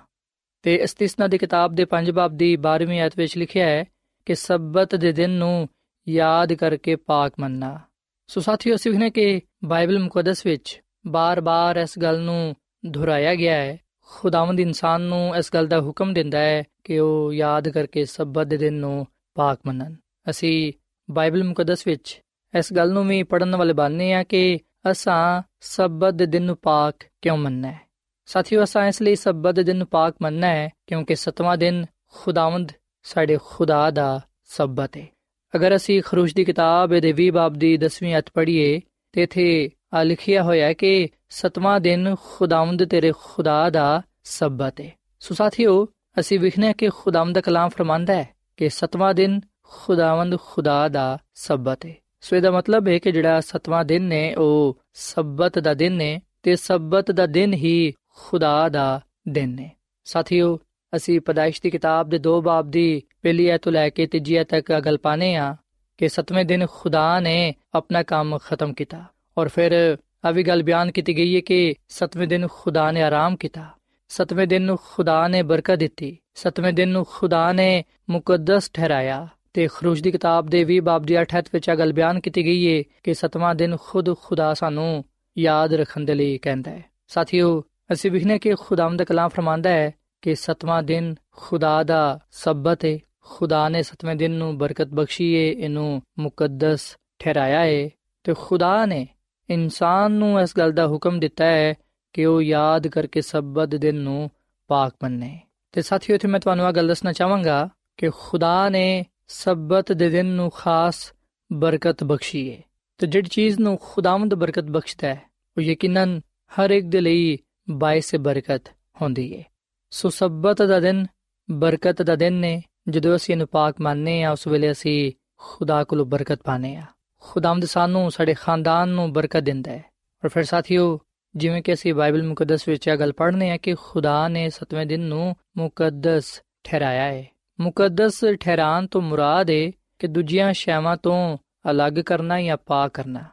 ਤੇ 0.62 0.75
ਇਸਤਿਸਨਾ 0.75 1.27
ਦੀ 1.27 1.38
ਕਿਤਾਬ 1.38 1.75
ਦੇ 1.75 1.86
5 1.86 2.12
ਬਾਬ 2.12 2.38
ਦੀ 2.38 2.58
12ਵੀਂ 2.58 3.00
ਆਇਤ 3.01 3.13
ਵਿੱਚ 3.18 3.38
ਲਿਖਿਆ 3.38 3.66
ਹੈ 3.66 3.86
ਕਿ 4.25 4.36
ਸਬਤ 4.36 4.96
ਦੇ 4.96 5.12
ਦਿਨ 5.12 5.30
ਨੂੰ 5.30 5.70
ਯਾਦ 6.10 6.54
ਕਰਕੇ 6.54 6.96
ਪਾਕ 6.96 7.34
ਮੰਨਣਾ। 7.39 7.80
ਸੋ 8.29 8.41
ਸਾਥੀਓ, 8.41 8.75
ਅਸੀਂ 8.75 8.91
ਵਖਨੇ 8.91 9.10
ਕਿ 9.10 9.41
ਬਾਈਬਲ 9.65 10.00
ਮੁਕੱਦਸ 10.00 10.46
ਵਿੱਚ 10.46 10.81
ਬਾਰ-ਬਾਰ 11.07 11.75
ਇਸ 11.75 12.00
ਗੱਲ 12.00 12.22
ਨੂੰ 12.22 12.55
ਦੁਹਰਾਇਆ 12.86 13.36
ਗਿਆ 13.36 13.55
ਹੈ। 13.55 13.79
ਖੁਦਾਵੰਦ 14.05 14.60
ਇਨਸਾਨ 14.60 15.01
ਨੂੰ 15.01 15.36
ਇਸ 15.36 15.50
ਗੱਲ 15.53 15.67
ਦਾ 15.67 15.81
ਹੁਕਮ 15.81 16.13
ਦਿੰਦਾ 16.13 16.39
ਹੈ 16.39 16.63
ਕਿ 16.84 17.00
ਉਹ 17.00 17.34
ਯਾਦ 17.34 17.69
ਕਰਕੇ 17.69 18.05
ਸਬਤ 18.05 18.48
ਦੇ 18.48 18.57
ਦਿਨ 18.57 18.74
ਨੂੰ 18.74 19.07
ਪਾਕ 19.36 19.60
ਮੰਨਣ। 19.65 19.93
ਅਸੀਂ 20.29 20.74
ਬਾਈਬਲ 21.12 21.43
ਮੁਕੱਦਸ 21.43 21.88
ਵਿੱਚ 21.88 22.22
ਇਸ 22.57 22.74
ਗੱਲ 22.74 22.91
ਨੂੰ 22.91 23.07
ਵੀ 23.07 23.24
ਪੜਨ 23.24 23.55
ਵਾਲੇ 23.55 23.74
ਬਣਨੇ 23.74 24.13
ਆ 24.13 24.24
ਕਿ 24.24 24.60
ਅਸਾਂ 24.91 25.43
ਸਬਤ 25.60 26.13
ਦੇ 26.13 26.25
ਦਿਨ 26.25 26.43
ਨੂੰ 26.43 26.57
ਪਾਕ 26.57 26.96
ਕਿਉਂ 27.22 27.38
ਮੰਨਣਾ 27.38 27.72
ਹੈ? 27.72 27.81
ਸਾਥੀਓ, 28.25 28.63
ਅਸਾਂ 28.63 28.88
ਇਸ 28.88 29.01
ਲਈ 29.01 29.15
ਸਬਤ 29.15 29.55
ਦੇ 29.55 29.63
ਦਿਨ 29.63 29.75
ਨੂੰ 29.75 29.88
ਪਾਕ 29.88 30.15
ਮੰਨਣਾ 30.22 30.48
ਹੈ 30.48 30.69
ਕਿਉਂਕਿ 30.88 31.15
ਸਤਵਾਂ 31.15 31.57
ਦਿਨ 31.57 31.86
ਖੁਦਾਵੰਦ 32.13 32.72
ਸਾਡੇ 33.03 33.38
ਖੁਦਾ 33.43 33.91
ਦਾ 33.91 34.22
ਸਬਤ 34.46 34.98
ਹੈ। 34.98 35.07
ਅਗਰ 35.56 35.75
ਅਸੀਂ 35.75 36.01
ਖਰੂਜ 36.01 36.34
ਦੀ 36.34 36.46
ਕਿਤਾਬ 36.46 37.00
ਦੇ 37.00 37.13
20 37.22 37.30
ਬਾਬ 37.30 37.54
ਦੀ 37.54 37.77
10ਵੀਂ 37.77 38.18
ਅਧ 38.18 38.24
ਪੜ੍ਹੀਏ 38.34 38.82
ਤੇ 39.12 39.24
ਇਥੇ 39.24 39.70
ਆ 39.94 40.04
ਲਿਖਿਆ 40.04 40.44
ਹੋਇਆ 40.44 40.66
ਹੈ 40.66 40.74
ਕਿ 40.74 41.10
ਸਤਵਾਂ 41.30 41.80
ਦਿਨ 41.80 42.16
ਖੁਦਾਵੰਦ 42.24 42.86
ਤੇਰੇ 42.86 43.12
ਖੁਦਾ 43.18 43.70
ਦਾ 43.70 44.01
ਸਬਤ 44.24 44.82
ਹੈ 44.82 44.92
ਸੋ 45.20 45.36
ਸਾਥੀਓ, 45.36 45.88
ਅਸੀਂ 46.20 46.39
ਵਿਖਨੇ 46.39 46.74
ਕਿ 46.74 46.89
ਖੁਦਾਵੰਦ 46.89 47.36
ਦਾ 47.36 47.42
ਕਲਾਮ 47.42 47.70
ਫਰਮਾਂਦਾ 47.70 48.13
ਹੈ 48.13 48.30
ਕਿ 48.58 48.70
ਸਤਵਾਂ 48.70 49.13
ਦਿਨ 49.13 49.42
ਖੁਦਾਵੰਦ 49.63 50.38
ਖੁਦਾ 50.39 50.88
ਦਾ 50.88 51.18
ਸਬਤ 51.34 51.86
ਹੈ 51.86 51.96
ਸੋ 52.22 52.36
ਇਹਦਾ 52.36 52.51
ਮਤਲਬ 52.51 52.88
ਹੈ 52.88 52.98
ਕਿ 53.00 53.12
ਜਿਹੜਾ 53.12 53.42
ਸਤਵਾਂ 53.42 53.86
ਦਿਨ 53.86 54.04
ਨੇ, 54.04 54.36
ਉਹ 54.36 54.77
ਸਬਤ 54.94 55.60
ਦਾ 55.60 55.74
ਦਿਨ 55.74 55.94
ਨੇ 55.94 56.22
ਤੇ 56.44 56.56
ਸਬਤ 56.56 57.12
ਦਾ 57.12 57.25
ਦਿਨ 57.25 57.54
ਹੀ 57.54 57.94
ਖੁਦਾ 58.16 58.70
ਦਾ 58.70 59.01
ਦਿਨ 59.30 59.50
ਨੇ। 59.50 59.72
ਸਾਥੀਓ 60.06 60.60
ਅਸੀਂ 60.96 61.22
ਪਦਾਇਸ਼ 61.22 61.62
ਦੀ 61.62 61.70
ਕਿਤਾਬ 61.70 62.10
ਦੇ 62.10 62.17
2 62.17 62.41
ਬਾਬ 62.41 62.72
ਦੀ 62.72 63.01
ਪਹਿਲੀ 63.22 63.48
ਐਤ 63.48 63.62
ਤੋਂ 63.62 63.72
ਲੈ 63.72 63.89
ਕੇ 63.89 64.08
ਤੀਜੀ 64.08 64.36
ਐਤ 64.36 64.48
ਤੱਕ 64.50 64.74
ਗੱਲ 64.74 64.98
ਪਾਣੇ 64.98 65.36
ਆ 65.36 65.56
ਕਿ 65.98 66.10
ਸਤਵੇਂ 66.10 66.46
ਦਿਨ 66.46 66.65
ਖੁਦਾ 66.72 67.20
ਨੇ 67.20 67.53
ਆਪਣਾ 67.74 68.03
ਕੰਮ 68.03 68.38
ਖਤਮ 68.38 68.74
ਕੀਤਾ। 68.74 69.03
ਔਰ 69.38 69.48
ਫਿਰ 69.48 69.98
ਆ 70.25 70.32
ਗੱਲ 70.32 70.63
ਬਿਆਨ 70.63 70.91
ਕੀਤੀ 70.91 71.17
ਗਈ 71.17 71.36
ਹੈ 71.36 71.41
ਕਿ 71.41 71.74
ਸਤਵੇਂ 71.88 72.27
ਦਿਨ 72.27 72.48
ਖੁਦਾ 72.51 72.91
ਨੇ 72.91 73.01
ਆਰਾਮ 73.01 73.36
ਕੀਤਾ। 73.36 73.65
ਸਤਵੇਂ 74.08 74.48
ਦਿਨ 74.48 74.62
ਨੂੰ 74.62 74.77
ਖੁਦਾ 74.84 75.27
ਨੇ 75.27 75.41
ਬਰਕਤ 75.41 75.75
ਦਿੱਤੀ। 75.75 76.17
ਸਤਵੇਂ 76.36 76.74
ਦਿਨ 76.74 76.89
ਨੂੰ 76.89 77.06
ਖੁਦਾ 77.10 77.51
ਨੇ 77.51 77.84
ਮੁਕੱਦਸ 78.10 78.72
ਠਹਿਰਾਇਆ। 78.74 79.27
ਤੇ 79.53 79.67
ਖਰੂਜ 79.67 80.01
ਦੀ 80.01 80.12
ਕਿਤਾਬ 80.12 80.48
ਦੇ 80.48 80.63
20 80.63 80.79
ਬਾਬ 80.79 81.03
ਦੀ 81.03 81.22
8 81.22 81.50
ਵਿੱਚ 81.53 81.70
ਆ 81.70 81.75
ਗੱਲ 81.75 81.94
ਬਿਆਨ 81.94 82.20
ਕੀਤੀ 82.20 82.46
ਗਈ 82.46 82.77
ਹੈ 82.77 82.84
ਕਿ 83.03 83.13
ਸਤਵਾਂ 83.13 83.56
ਦਿਨ 83.56 83.77
ਖੁਦ 83.82 84.17
ਖੁਦਾ 84.17 84.53
ਸਾਨੂੰ 84.53 85.06
ਯਾਦ 85.38 85.74
ਰੱਖਣ 85.74 86.01
ਦੇ 86.01 86.13
ਲਈ 86.13 86.38
ਕਹਿੰਦਾ 86.38 86.72
ਹੈ। 86.72 86.86
ਸਾਥੀਓ, 87.08 87.63
ਅਸੀਂ 87.91 88.12
ਵਿਖਨੇ 88.12 88.39
ਕਿ 88.39 88.56
ਖੁਦਾਵੰਦ 88.60 89.03
ਕਲਾਮ 89.03 89.29
ਫਰਮਾਂਦਾ 89.29 89.70
ਹੈ 89.70 89.94
ਕਿ 90.21 90.36
ਸਤਵਾਂ 90.36 90.83
ਦਿਨ 90.83 91.15
ਖੁਦਾ 91.31 91.83
ਦਾ 91.83 92.19
ਸਬਤ 92.31 92.86
ਹੈ 92.86 93.00
ਖੁਦਾ 93.21 93.69
ਨੇ 93.69 93.83
ਸਤਵੇਂ 93.83 94.15
ਦਿਨ 94.15 94.31
ਨੂੰ 94.31 94.57
ਬਰਕਤ 94.57 94.88
ਬਖਸ਼ੀ 94.88 95.36
ਹੈ 95.36 95.51
ਇਹਨੂੰ 95.51 96.01
ਮੁਕੱਦਸ 96.19 96.97
ਠਹਿਰਾਇਆ 97.19 97.59
ਹੈ 97.59 97.89
ਤੇ 98.24 98.33
ਖੁਦਾ 98.38 98.86
ਨੇ 98.86 99.07
ਇਨਸਾਨ 99.50 100.12
ਨੂੰ 100.12 100.41
ਇਸ 100.41 100.57
ਗੱਲ 100.57 100.71
ਦਾ 100.71 100.88
ਹੁਕਮ 100.88 101.19
ਦਿੱਤਾ 101.19 101.45
ਹੈ 101.45 101.74
ਕਿ 102.13 102.25
ਉਹ 102.25 102.41
ਯਾਦ 102.41 102.88
ਕਰਕੇ 102.88 103.21
ਸਬਤ 103.21 103.75
ਦਿਨ 103.75 103.95
ਨੂੰ 103.95 104.29
ਪਾਕ 104.67 104.93
ਮੰਨੇ। 105.03 105.39
ਤੇ 105.71 105.81
ਸਾਥੀਓ, 105.81 106.15
ਇਥੇ 106.15 106.27
ਮੈਂ 106.27 106.39
ਤੁਹਾਨੂੰ 106.39 106.67
ਇਹ 106.67 106.74
ਗੱਲ 106.74 106.88
ਦੱਸਣਾ 106.88 107.13
ਚਾਹਾਂਗਾ 107.13 107.69
ਕਿ 107.97 108.09
ਖੁਦਾ 108.09 108.69
ਨੇ 108.69 109.05
ਸਬਤ 109.27 109.91
ਦੇ 109.91 110.09
ਦਿਨ 110.09 110.25
ਨੂੰ 110.25 110.50
ਖਾਸ 110.50 111.13
ਬਰਕਤ 111.53 112.03
ਬਖਸ਼ੀ 112.03 112.51
ਹੈ 112.51 112.62
ਤੇ 112.97 113.07
ਜਿਹੜੀ 113.07 113.29
ਚੀਜ਼ 113.29 113.59
ਨੂੰ 113.59 113.79
ਖੁਦਾਵੰਦ 113.81 114.33
ਬਰਕਤ 114.33 114.63
ਬਖਸ਼ਦਾ 114.63 115.07
ਹੈ, 115.07 115.21
ਉਹ 115.57 115.62
ਯਕੀਨਨ 115.62 116.21
ਹਰ 116.51 116.71
ਇੱਕ 116.71 116.86
ਦੇ 116.86 117.01
ਲਈ 117.01 117.38
ਬਾਇਸ 117.69 118.15
ਬਰਕਤ 118.15 118.62
ਹੁੰਦੀ 119.01 119.33
ਏ। 119.33 119.43
ਸੋ 119.89 120.10
ਸਬਤ 120.10 120.62
ਦਾ 120.62 120.79
ਦਿਨ, 120.79 121.06
ਬਰਕਤ 121.51 122.01
ਦਾ 122.01 122.15
ਦਿਨ 122.15 122.34
ਨੇ, 122.34 122.63
ਜਦੋਂ 122.89 123.15
ਅਸੀਂ 123.15 123.34
ਇਹਨੂੰ 123.34 123.48
ਪਾਕ 123.48 123.75
ਮੰਨਨੇ 123.82 124.24
ਆ 124.24 124.32
ਉਸ 124.32 124.48
ਵੇਲੇ 124.48 124.72
ਅਸੀਂ 124.72 125.12
ਖੁਦਾ 125.38 125.84
ਕੋਲੋਂ 125.84 126.06
ਬਰਕਤ 126.06 126.39
ਪਾਣੇ 126.44 126.75
ਆ 126.75 126.84
ਖੁਦਾਵੰਦ 127.22 127.65
ਸਾਨੂੰ 127.65 128.12
ਸਾਡੇ 128.12 128.34
ਖਾਨਦਾਨ 128.34 128.89
ਨੂੰ 128.89 129.13
ਬਰਕਤ 129.13 129.39
ਦਿੰਦਾ 129.39 129.72
ਹੈ। 129.72 129.86
ਔਰ 130.24 130.29
ਫਿਰ 130.29 130.44
ਸਾਥੀਓ, 130.44 131.00
ਜਿਵੇਂ 131.36 131.62
ਕਿ 131.62 131.74
ਅਸੀਂ 131.74 131.94
ਬਾਈਬਲ 131.94 132.24
ਮੁਕੱਦਸ 132.24 132.67
ਵਿੱਚ 132.67 132.88
ਇਹ 132.88 132.98
ਗੱਲ 132.98 133.13
ਪੜ੍ਹਨੇ 133.13 133.51
ਆ 133.51 133.58
ਕਿ 133.58 133.75
ਖੁਦਾ 133.75 134.27
ਨੇ 134.27 134.50
ਸਤਵੇਂ 134.50 134.86
ਦਿਨ 134.86 135.00
ਨੂੰ 135.00 135.36
ਮੁਕੱਦਸ 135.58 136.41
ਠਹਿਰਾਇਆ 136.63 137.03
ਹੈ। 137.03 137.27
ਮੁਕੱਦਸ 137.60 138.25
ਠਹਿਰਾਣ 138.39 138.88
ਤੋਂ 138.88 139.01
ਮੁਰਾਦ 139.01 139.50
ਹੈ 139.50 139.72
ਕਿ 140.00 140.08
ਦੂਜੀਆਂ 140.08 140.53
ਸ਼ੈਵਾਂ 140.53 140.98
ਤੋਂ 140.98 141.38
ਅਲੱਗ 141.72 141.94
ਕਰਨਾ 141.94 142.41
ਜਾਂ 142.41 142.58
ਪਾਕ 142.58 142.91
ਕਰਨਾ। 142.91 143.24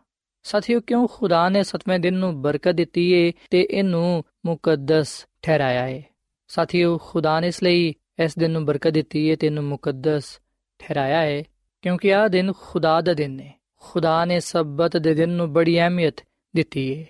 ਸਾਥੀਓ, 0.42 0.80
ਕਿਉਂ 0.80 1.08
ਖੁਦਾ 1.12 1.49
ਨੇ 1.49 1.62
ਸਤਵੇਂ 1.62 1.99
ਦਿਨ 1.99 2.14
ਨੂੰ 2.14 2.42
ਬਰਕਤ 2.42 2.73
ਦਿੱਤੀ 2.73 3.12
ਏ 3.12 3.32
ਤੇ 3.50 3.66
ਇਹਨੂੰ 3.70 4.25
ਮੁਕੱਦਸ 4.46 5.26
ਠਹਿਰਾਇਆ 5.42 5.87
ਏ? 5.88 6.02
ਸਾਥੀਓ, 6.54 6.99
ਖੁਦਾ 6.99 7.40
ਨੇ 7.40 7.46
ਇਸ 7.46 7.62
ਲਈ 7.62 7.94
ਇਸ 8.25 8.38
ਦਿਨ 8.38 8.50
ਨੂੰ 8.50 8.64
ਬਰਕਤ 8.64 8.90
ਦਿੱਤੀ 8.90 9.30
ਹੈ 9.30 9.37
ਤੇ 9.37 9.46
ਇਹਨੂੰ 9.46 9.64
ਮੁਕੱਦਸ 9.64 10.40
ਠਹਿਰਾਇਆ 10.78 11.20
ਹੈ, 11.20 11.42
ਕਿਉਂਕਿ 11.82 12.14
ਆਹ 12.14 12.28
ਦਿਨ 12.28 12.52
ਖੁਦਾ 12.52 13.00
ਦਾ 13.00 13.14
ਦਿਨ 13.14 13.40
ਹੈ। 13.40 13.54
ਖੁਦਾ 13.76 14.25
ਨੇ 14.25 14.40
ਸਬਤ 14.40 14.96
ਦੇ 14.96 15.14
ਦਿਨ 15.14 15.28
ਨੂੰ 15.28 15.52
ਬੜੀ 15.52 15.78
ਅਹਿਮੀਅਤ 15.78 16.16
ਦਿੱਤੀ 16.56 16.84
ਹੈ 16.99 17.06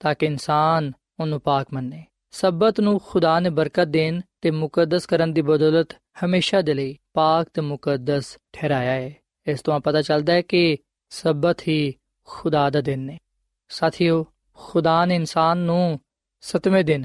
ਤਾਂ 0.00 0.14
ਕਿ 0.14 0.26
ਇਨਸਾਨ 0.26 0.92
ਉਹਨੂੰ 1.20 1.40
ਪਾਕ 1.40 1.66
ਮੰਨੇ। 1.72 2.04
ਸਬਤ 2.30 2.80
ਨੂੰ 2.80 3.00
ਖੁਦਾ 3.06 3.40
ਨੇ 3.40 3.50
ਬਰਕਤ 3.50 3.84
ਦੇਣ 3.84 4.20
ਤੇ 4.40 4.50
ਮੁਕੱਦਸ 4.50 5.06
ਕਰਨ 5.06 5.32
ਦੀ 5.32 5.42
ਬਦੌਲਤ 5.42 5.88
ਹਮੇਸ਼ਾ 6.24 6.62
ਦੇ 6.62 6.74
ਲਈ 6.74 6.98
ਪਾਕ 7.14 7.48
ਤੇ 7.54 7.62
ਮੁਕੱਦਸ 7.62 8.38
ਠਹਿਰਾਇਆ 8.52 8.92
ਹੈ। 8.92 9.14
ਇਸ 9.46 9.62
ਤੋਂ 9.62 9.80
ਪਤਾ 9.80 10.02
ਚੱਲਦਾ 10.02 10.32
ਹੈ 10.32 10.42
ਕਿ 10.42 10.76
ਸਬਤ 11.10 11.68
ਹੀ 11.68 11.94
ਖੁਦਾ 12.26 12.70
ਦਾ 12.70 12.80
ਦਿਨ 12.80 13.00
ਨੇ 13.00 13.18
ਸਾਥੀਓ, 13.68 14.26
ਖੁਦਾ 14.54 15.04
ਨੇ 15.04 15.14
ਇਨਸਾਨ 15.14 15.58
ਨੂੰ 15.58 16.00
ਸਤਵੇਂ 16.40 16.84
ਦਿਨ 16.84 17.04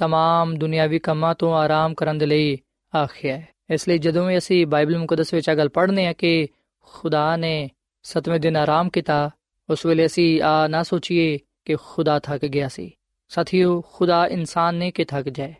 तमाम 0.00 0.56
ਦੁਨਿਆਵੀ 0.58 0.98
ਕੰਮਾਂ 0.98 1.34
ਤੋਂ 1.34 1.54
ਆਰਾਮ 1.54 1.94
ਕਰਨ 1.94 2.18
ਦੇ 2.18 2.26
ਲਈ 2.26 2.58
ਆਖਿਆ 2.94 3.36
ਹੈ 3.36 3.46
ਇਸ 3.70 3.88
ਲਈ 3.88 3.98
ਜਦੋਂ 3.98 4.26
ਵੀ 4.26 4.38
ਅਸੀਂ 4.38 4.66
ਬਾਈਬਲ 4.66 4.98
ਮੁਕੱਦਸ 4.98 5.34
ਵਿੱਚ 5.34 5.48
ਇਹ 5.48 5.56
ਗੱਲ 5.56 5.68
ਪੜ੍ਹਨੇ 5.68 6.06
ਆ 6.06 6.12
ਕਿ 6.12 6.48
ਖੁਦਾ 6.86 7.36
ਨੇ 7.36 7.70
ਸਤਵੇਂ 8.04 8.40
ਦਿਨ 8.40 8.56
ਆਰਾਮ 8.56 8.88
ਕੀਤਾ 8.88 9.30
ਉਸ 9.68 9.86
ਵੇਲੇ 9.86 10.06
ਅਸੀਂ 10.06 10.42
ਆ 10.42 10.66
ਨਾ 10.68 10.82
ਸੋਚੀਏ 10.82 11.38
ਕਿ 11.64 11.76
ਖੁਦਾ 11.76 12.18
ਥੱਕ 12.18 12.44
ਗਿਆ 12.44 12.68
ਸੀ 12.68 12.90
ਸਾਥੀਓ 13.30 13.80
ਖੁਦਾ 13.80 14.26
ਇਨਸਾਨ 14.26 14.74
ਨੇ 14.74 14.90
ਕਿ 14.90 15.04
ਥੱਕ 15.04 15.28
ਜਾਏ 15.28 15.54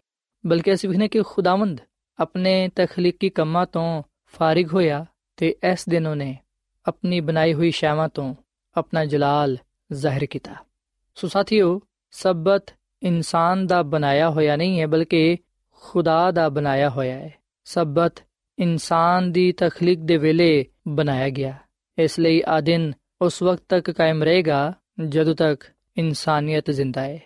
ਬਲਕਿ 0.45 0.75
ਅਸੀਂ 0.75 0.89
ਵਿਖਨੇ 0.89 1.09
ਕਿ 1.09 1.23
ਖੁਦਾਵੰਦ 1.23 1.81
ਆਪਣੇ 2.19 2.69
ਤਖਲੀਕੀ 2.69 3.31
ਕੰਮਾਂ 3.31 3.67
ਤੋਂ 3.67 4.03
ਫਾਰਿਗ 4.35 4.73
ਹੋਇਆ 4.73 5.07
ਤੇ 5.37 5.55
ਇਸ 5.73 5.89
ਦਿਨ 5.89 6.07
ਉਹਨੇ 6.07 6.37
ਆਪਣੀ 6.87 7.21
ਬਣਾਈ 7.21 7.55
ਹੋਈ 7.55 7.71
ਸ਼ੈਵਾਂ 7.71 8.09
ਤੋਂ 8.09 8.35
ਆਪਣਾ 8.77 9.05
ਜਲਾਲ 9.05 9.57
ਜ਼ਾਹਿਰ 9.93 10.27
ਕੀਤਾ 10.27 10.55
ਸੋ 11.17 11.29
ਸਾਥੀਓ 11.29 11.81
ਸਬਤ 12.13 12.71
ਇਨਸਾਨ 13.04 13.68
ਦਾ 13.68 13.84
ਬਣਾਇਆ 13.84 14.30
ਹੋਇਆ 14.30 14.56
ਨਹੀਂ 14.56 14.82
ਹੈ, 14.82 14.88
ਬਲਕਿ 14.88 15.38
ਖੁਦਾ 15.82 16.32
ਦਾ 16.32 16.50
ਬਣਾਇਆ 16.50 16.90
ਹੋਇਆ 16.90 17.16
ਹੈ। 17.16 17.34
ਸਬਤ 17.66 18.14
ਇਨਸਾਨ 18.60 19.32
ਦੀ 19.32 19.52
ਤਖਲੀਕ 19.52 20.00
ਦੇ 20.00 20.18
ਵੇਲੇ 20.18 20.66
ਬਣਾਇਆ 20.88 21.30
ਗਿਆ। 21.30 21.54
ਇਸ 21.98 22.20
ਲਈ 22.20 22.42
ਆ 22.48 22.62
ਦਿਨ 22.62 22.94
ਉਸ 23.22 23.42
ਵਕਤ 23.42 23.64
ਤੱਕ 23.70 23.92
ਕਾਇਮ 23.92 24.24
ਰਹੇਗਾ 24.24 24.74
ਜਦੋਂ 25.10 25.36
ਤੱਕ 25.36 25.64
ਇਨਸਾਨੀਅਤ 25.98 26.72
ਜ਼ਿੰਦਾ 26.72 27.02
ਹੈ। 27.02 27.20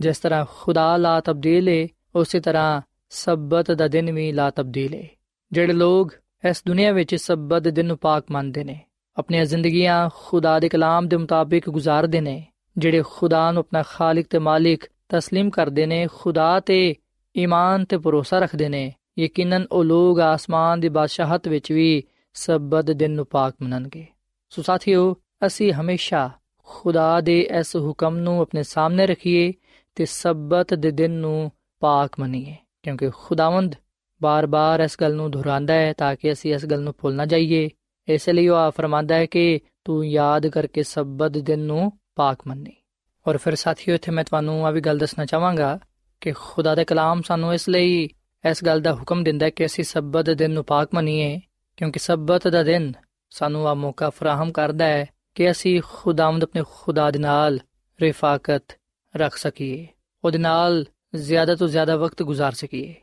ਜਿਸ 0.00 0.18
ਤਰ੍ਹਾਂ 0.18 0.44
ਖੁਦਾ 0.60 0.96
ਲਾ 0.96 1.20
ਤਬਦੀਲ 1.20 1.68
ਹੈ 1.68 1.88
ਉਸੇ 2.14 2.40
ਤਰ੍ਹਾਂ 2.40 2.82
ਸਬਤ 3.10 3.70
ਦਾ 3.70 3.88
ਦਿਨ 3.88 4.12
ਵੀ 4.12 4.32
ਲਾ 4.32 4.50
ਤਬਦੀਲ 4.50 4.94
ਹੈ 4.94 5.08
ਜਿਹੜੇ 5.52 5.72
ਲੋਗ 5.72 6.08
ਇਸ 6.48 6.62
ਦੁਨੀਆ 6.66 6.92
ਵਿੱਚ 6.92 7.14
ਸਬਤ 7.14 7.68
ਦਿਨ 7.68 7.86
ਨੂੰ 7.86 7.98
ਪਾਕ 7.98 8.24
ਮੰਨਦੇ 8.30 8.64
ਨੇ, 8.64 8.80
ਆਪਣੀਆਂ 9.16 9.44
ਜ਼ਿੰਦਗੀਆਂ 9.44 10.10
ਖੁਦਾ 10.14 10.58
ਦੇ 10.60 10.68
ਕਲਾਮ 10.68 11.08
ਦੇ 11.08 11.16
ਮੁਤਾਬਿਕ 11.16 11.70
ਗੁਜ਼ਾਰਦੇ 11.70 12.20
ਨੇ, 12.20 12.46
ਜਿਹੜੇ 12.78 13.02
ਖੁਦਾ 13.06 13.52
ਨੂੰ 13.52 13.60
ਆਪਣਾ 13.60 13.82
ਖਾਲਕ 13.82 14.26
ਤੇ 14.30 14.38
ਮਾਲਿਕ 14.38 14.84
تسلیم 15.03 15.49
ਕਰਦੇ 15.49 15.85
ਨੇ 15.85 16.07
ਖੁਦਾ 16.13 16.59
ਤੇ 16.59 16.95
ਈਮਾਨ 17.35 17.85
ਤੇ 17.85 17.97
ਭਰੋਸਾ 17.97 18.39
ਰੱਖਦੇ 18.39 18.69
ਨੇ 18.69 18.91
ਯਕੀਨਨ 19.19 19.65
ਉਹ 19.71 19.83
ਲੋਗ 19.83 20.19
ਆਸਮਾਨ 20.19 20.79
ਦੀ 20.79 20.89
ਬਾਦਸ਼ਾਹਤ 20.89 21.47
ਵਿੱਚ 21.47 21.71
ਵੀ 21.71 22.03
ਸਬਤ 22.35 22.91
ਦਿਨ 22.91 23.11
ਨੂੰ 23.11 23.25
ਪਾਕ 23.25 23.55
ਮੰਨਣਗੇ 23.61 24.05
ਸੋ 24.49 24.61
ਸਾਥੀਓ 24.61 25.15
ਅਸੀਂ 25.45 25.73
ਹਮੇਸ਼ਾ 25.73 26.29
ਖੁਦਾ 26.67 27.21
ਦੇ 27.21 27.39
ਇਸ 27.59 27.75
ਹੁਕਮ 27.75 28.17
ਨੂੰ 28.17 28.41
ਆਪਣੇ 28.41 28.63
ਸਾਹਮਣੇ 28.63 29.07
ਰੱਖੀਏ 29.07 29.53
ਤੇ 29.95 30.05
ਸਬਤ 30.05 30.73
ਦੇ 30.73 30.91
ਦਿਨ 30.91 31.11
ਨੂੰ 31.11 31.51
ਪਾਕ 31.81 32.19
ਮੰਨੀਏ 32.19 32.55
ਕਿਉਂਕਿ 32.83 33.09
ਖੁਦਾਵੰਦ 33.09 33.75
ਬਾਰ-ਬਾਰ 34.21 34.79
ਇਸ 34.79 34.97
ਗੱਲ 35.01 35.15
ਨੂੰ 35.15 35.31
ਦੁਹਰਾਉਂਦਾ 35.31 35.73
ਹੈ 35.73 35.93
ਤਾਂ 35.93 36.15
ਕਿ 36.15 36.31
ਅਸੀਂ 36.31 36.53
ਇਸ 36.55 36.65
ਗੱਲ 36.65 36.81
ਨੂੰ 36.81 36.93
ਭੁੱਲ 36.99 37.15
ਨਾ 37.15 37.25
ਜਾਈਏ 37.25 37.69
ਇਸ 38.07 38.29
ਲਈ 38.29 38.47
ਉਹ 38.47 38.71
ਫਰਮਾਂਦਾ 38.71 39.15
ਹੈ 39.15 39.25
ਕਿ 39.25 39.59
ਤੂੰ 39.85 40.05
ਯਾਦ 40.07 40.47
ਕਰਕੇ 40.47 40.83
ਸਬਤ 40.83 41.37
ਦਿਨ 41.37 41.59
ਨੂੰ 41.59 41.91
ਪਾਕ 42.15 42.47
ਮੰਨੀ 42.47 42.75
ਔਰ 43.27 43.37
ਫਿਰ 43.37 43.55
ਸਾਥੀਓ 43.55 43.95
ਇੱਥੇ 43.95 44.11
ਮੈਂ 44.11 44.23
ਤੁਹਾਨੂੰ 44.23 44.65
ਆ 44.67 44.71
ਵੀ 44.71 44.81
ਗੱਲ 44.81 44.97
ਦੱਸਣਾ 44.97 45.25
ਚਾਹਾਂਗਾ 45.25 45.79
ਕਿ 46.21 46.31
ਖੁਦਾ 46.31 46.75
ਦਾ 46.75 46.83
ਕਲਾਮ 46.83 47.21
ਸਾਨੂੰ 47.21 47.53
ਇਸ 47.53 47.69
ਲਈ 47.69 48.09
ਇਸ 48.43 48.63
ਗੱਲ 48.63 48.81
ਦਾ 48.81 48.93
ਹੁਕਮ 48.93 49.23
ਦਿੰਦਾ 49.23 49.45
ਹੈ 49.45 49.49
ਕਿ 49.49 49.65
ਅਸੀਂ 49.65 49.83
ਸਬਤ 49.83 50.29
ਦਿਨ 50.29 50.51
ਨੂੰ 50.51 50.63
ਪਾਕ 50.63 50.89
ਮੰਨੀਏ 50.93 51.39
ਕਿਉਂਕਿ 51.77 51.99
ਸਬਤ 51.99 52.47
ਦਾ 52.47 52.63
ਦਿਨ 52.63 52.93
ਸਾਨੂੰ 53.29 53.67
ਆ 53.67 53.73
ਮੌਕਾ 53.73 54.09
ਫਰਾਹਮ 54.09 54.51
ਕਰਦਾ 54.51 54.85
ਹੈ 54.85 55.07
ਕਿ 55.35 55.51
ਅਸੀਂ 55.51 55.81
ਖੁਦਾਵੰਦ 55.85 56.43
ਆਪਣੇ 56.43 56.63
ਖੁਦਾ 56.71 57.11
ਦੇ 57.11 57.19
ਨਾਲ 57.19 57.59
ਰਿਫਾਕਤ 57.99 58.77
ਰੱਖ 59.17 59.35
ਸਕੀਏ 59.35 59.87
ਉਹਦੇ 60.23 60.37
ਨਾਲ 60.37 60.85
ਜ਼ਿਆਦਾ 61.15 61.55
ਤੋਂ 61.55 61.67
ਜ਼ਿਆਦਾ 61.67 61.95
ਵਕਤ 61.95 62.21
گزار 62.21 62.51
ਸਕੀਏ 62.51 62.95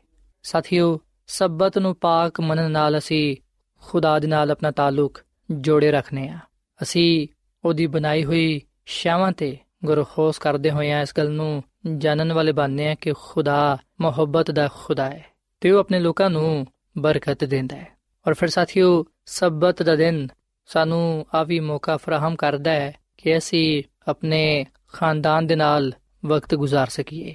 ਸਾਥੀਓ 0.43 0.99
ਸਬਤ 1.27 1.77
ਨੂੰ 1.77 1.95
ਪਾਕ 1.95 2.41
ਮੰਨਣ 2.41 2.71
ਨਾਲ 2.71 2.97
ਅਸੀਂ 2.97 3.37
ਖੁਦਾ 3.83 4.19
ਦੇ 4.19 4.27
ਨਾਲ 4.27 4.51
ਆਪਣਾ 4.51 4.71
ਤਾਲੁਕ 4.71 5.21
ਜੋੜੇ 5.51 5.91
ਰੱਖਨੇ 5.91 6.29
ਆ 6.29 6.39
ਅਸੀਂ 6.81 7.27
ਉਹਦੀ 7.65 7.87
ਬਣਾਈ 7.87 8.23
ਹੋਈ 8.23 8.61
ਸ਼ਾਵਾਂ 8.85 9.31
ਤੇ 9.31 9.57
ਗੁਰਖੋਸ 9.84 10.38
ਕਰਦੇ 10.38 10.70
ਹੋਏ 10.70 10.90
ਆ 10.90 11.00
ਇਸ 11.00 11.14
ਗੱਲ 11.18 11.30
ਨੂੰ 11.30 11.62
ਜਾਣਨ 11.96 12.32
ਵਾਲੇ 12.32 12.52
ਬਣਨੇ 12.52 12.88
ਆ 12.88 12.94
ਕਿ 12.94 13.12
ਖੁਦਾ 13.12 13.78
ਮੁਹੱਬਤ 14.00 14.50
ਦਾ 14.50 14.68
ਖੁਦਾ 14.74 15.10
ਹੈ 15.10 15.24
ਤੇ 15.60 15.70
ਉਹ 15.70 15.80
ਆਪਣੇ 15.80 16.00
ਲੋਕਾਂ 16.00 16.30
ਨੂੰ 16.30 16.66
ਬਰਕਤ 16.98 17.44
ਦਿੰਦਾ 17.44 17.76
ਹੈ। 17.76 17.88
ਔਰ 18.28 18.34
ਫਿਰ 18.34 18.48
ਸਾਥੀਓ, 18.48 19.04
ਸਬਤ 19.26 19.82
ਦਾ 19.82 19.96
ਦਿਨ 19.96 20.28
ਸਾਨੂੰ 20.66 21.26
ਆ 21.34 21.42
ਵੀ 21.42 21.60
ਮੌਕਾ 21.60 21.96
ਫਰਾਹਮ 21.96 22.36
ਕਰਦਾ 22.36 22.70
ਹੈ 22.70 22.94
ਕਿ 23.18 23.38
ਅਸੀਂ 23.38 23.82
ਆਪਣੇ 24.08 24.66
ਖਾਨਦਾਨ 24.92 25.46
ਦੇ 25.46 25.56
ਨਾਲ 25.56 25.92
ਵਕਤ 26.26 26.54
ਗੁਜ਼ਾਰ 26.54 26.88
ਸਕੀਏ। 26.88 27.34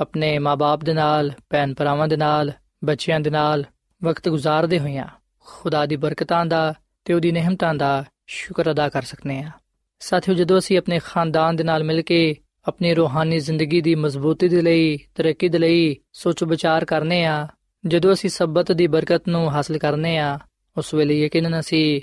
ਆਪਣੇ 0.00 0.38
ਮਾਪੇ 0.38 0.84
ਦੇ 0.84 0.92
ਨਾਲ 0.92 1.32
ਭੈਣ 1.50 1.74
ਭਰਾਵਾਂ 1.74 2.08
ਦੇ 2.08 2.16
ਨਾਲ, 2.16 2.52
ਬੱਚਿਆਂ 2.84 3.20
ਦੇ 3.20 3.30
ਨਾਲ 3.30 3.64
ਵਕਤ 4.04 4.28
ਗੁਜ਼ਾਰਦੇ 4.28 4.78
ਹੋਈਆਂ 4.78 5.06
ਖੁਦਾ 5.40 5.86
ਦੀ 5.86 5.96
ਬਰਕਤਾਂ 5.96 6.46
ਦਾ 6.46 6.74
ਤੇ 7.04 7.14
ਉਹਦੀ 7.14 7.32
ਨਿਹਮਤਾਂ 7.32 7.74
ਦਾ 7.74 8.04
ਸ਼ੁਕਰ 8.26 8.70
ਅਦਾ 8.70 8.88
ਕਰ 8.88 9.02
ਸਕਨੇ 9.02 9.42
ਆ 9.42 9.50
ਸਾਥੀਓ, 9.98 10.34
ਜਦੋਂ 10.34 10.58
ਅਸੀਂ 10.58 10.78
ਆਪਣੇ 10.78 11.00
ਖਾਨਦਾਨ 11.04 11.56
ਦੇ 11.56 11.64
ਨਾਲ 11.64 11.84
ਮਿਲ 11.84 12.02
ਕੇ 12.02 12.36
ਆਪਣੀ 12.68 12.94
ਰੂਹਾਨੀ 12.94 13.38
ਜ਼ਿੰਦਗੀ 13.38 13.80
ਦੀ 13.80 13.94
ਮਜ਼ਬੂਤੀ 13.94 14.48
ਦੇ 14.48 14.62
ਲਈ, 14.62 14.98
ਤਰੱਕੀ 15.14 15.48
ਦੇ 15.48 15.58
ਲਈ 15.58 15.96
ਸੋਚ 16.12 16.44
ਵਿਚਾਰ 16.44 16.84
ਕਰਨੇ 16.84 17.24
ਆ, 17.24 17.48
ਜਦੋਂ 17.86 18.12
ਅਸੀਂ 18.12 18.30
ਸਬਤ 18.30 18.72
ਦੀ 18.72 18.86
ਬਰਕਤ 18.86 19.28
ਨੂੰ 19.28 19.50
ਹਾਸਲ 19.50 19.78
ਕਰਨੇ 19.78 20.18
ਆ, 20.18 20.38
ਉਸ 20.76 20.94
ਵੇਲੇ 20.94 21.20
ਯਕੀਨਨ 21.20 21.60
ਅਸੀਂ 21.60 22.00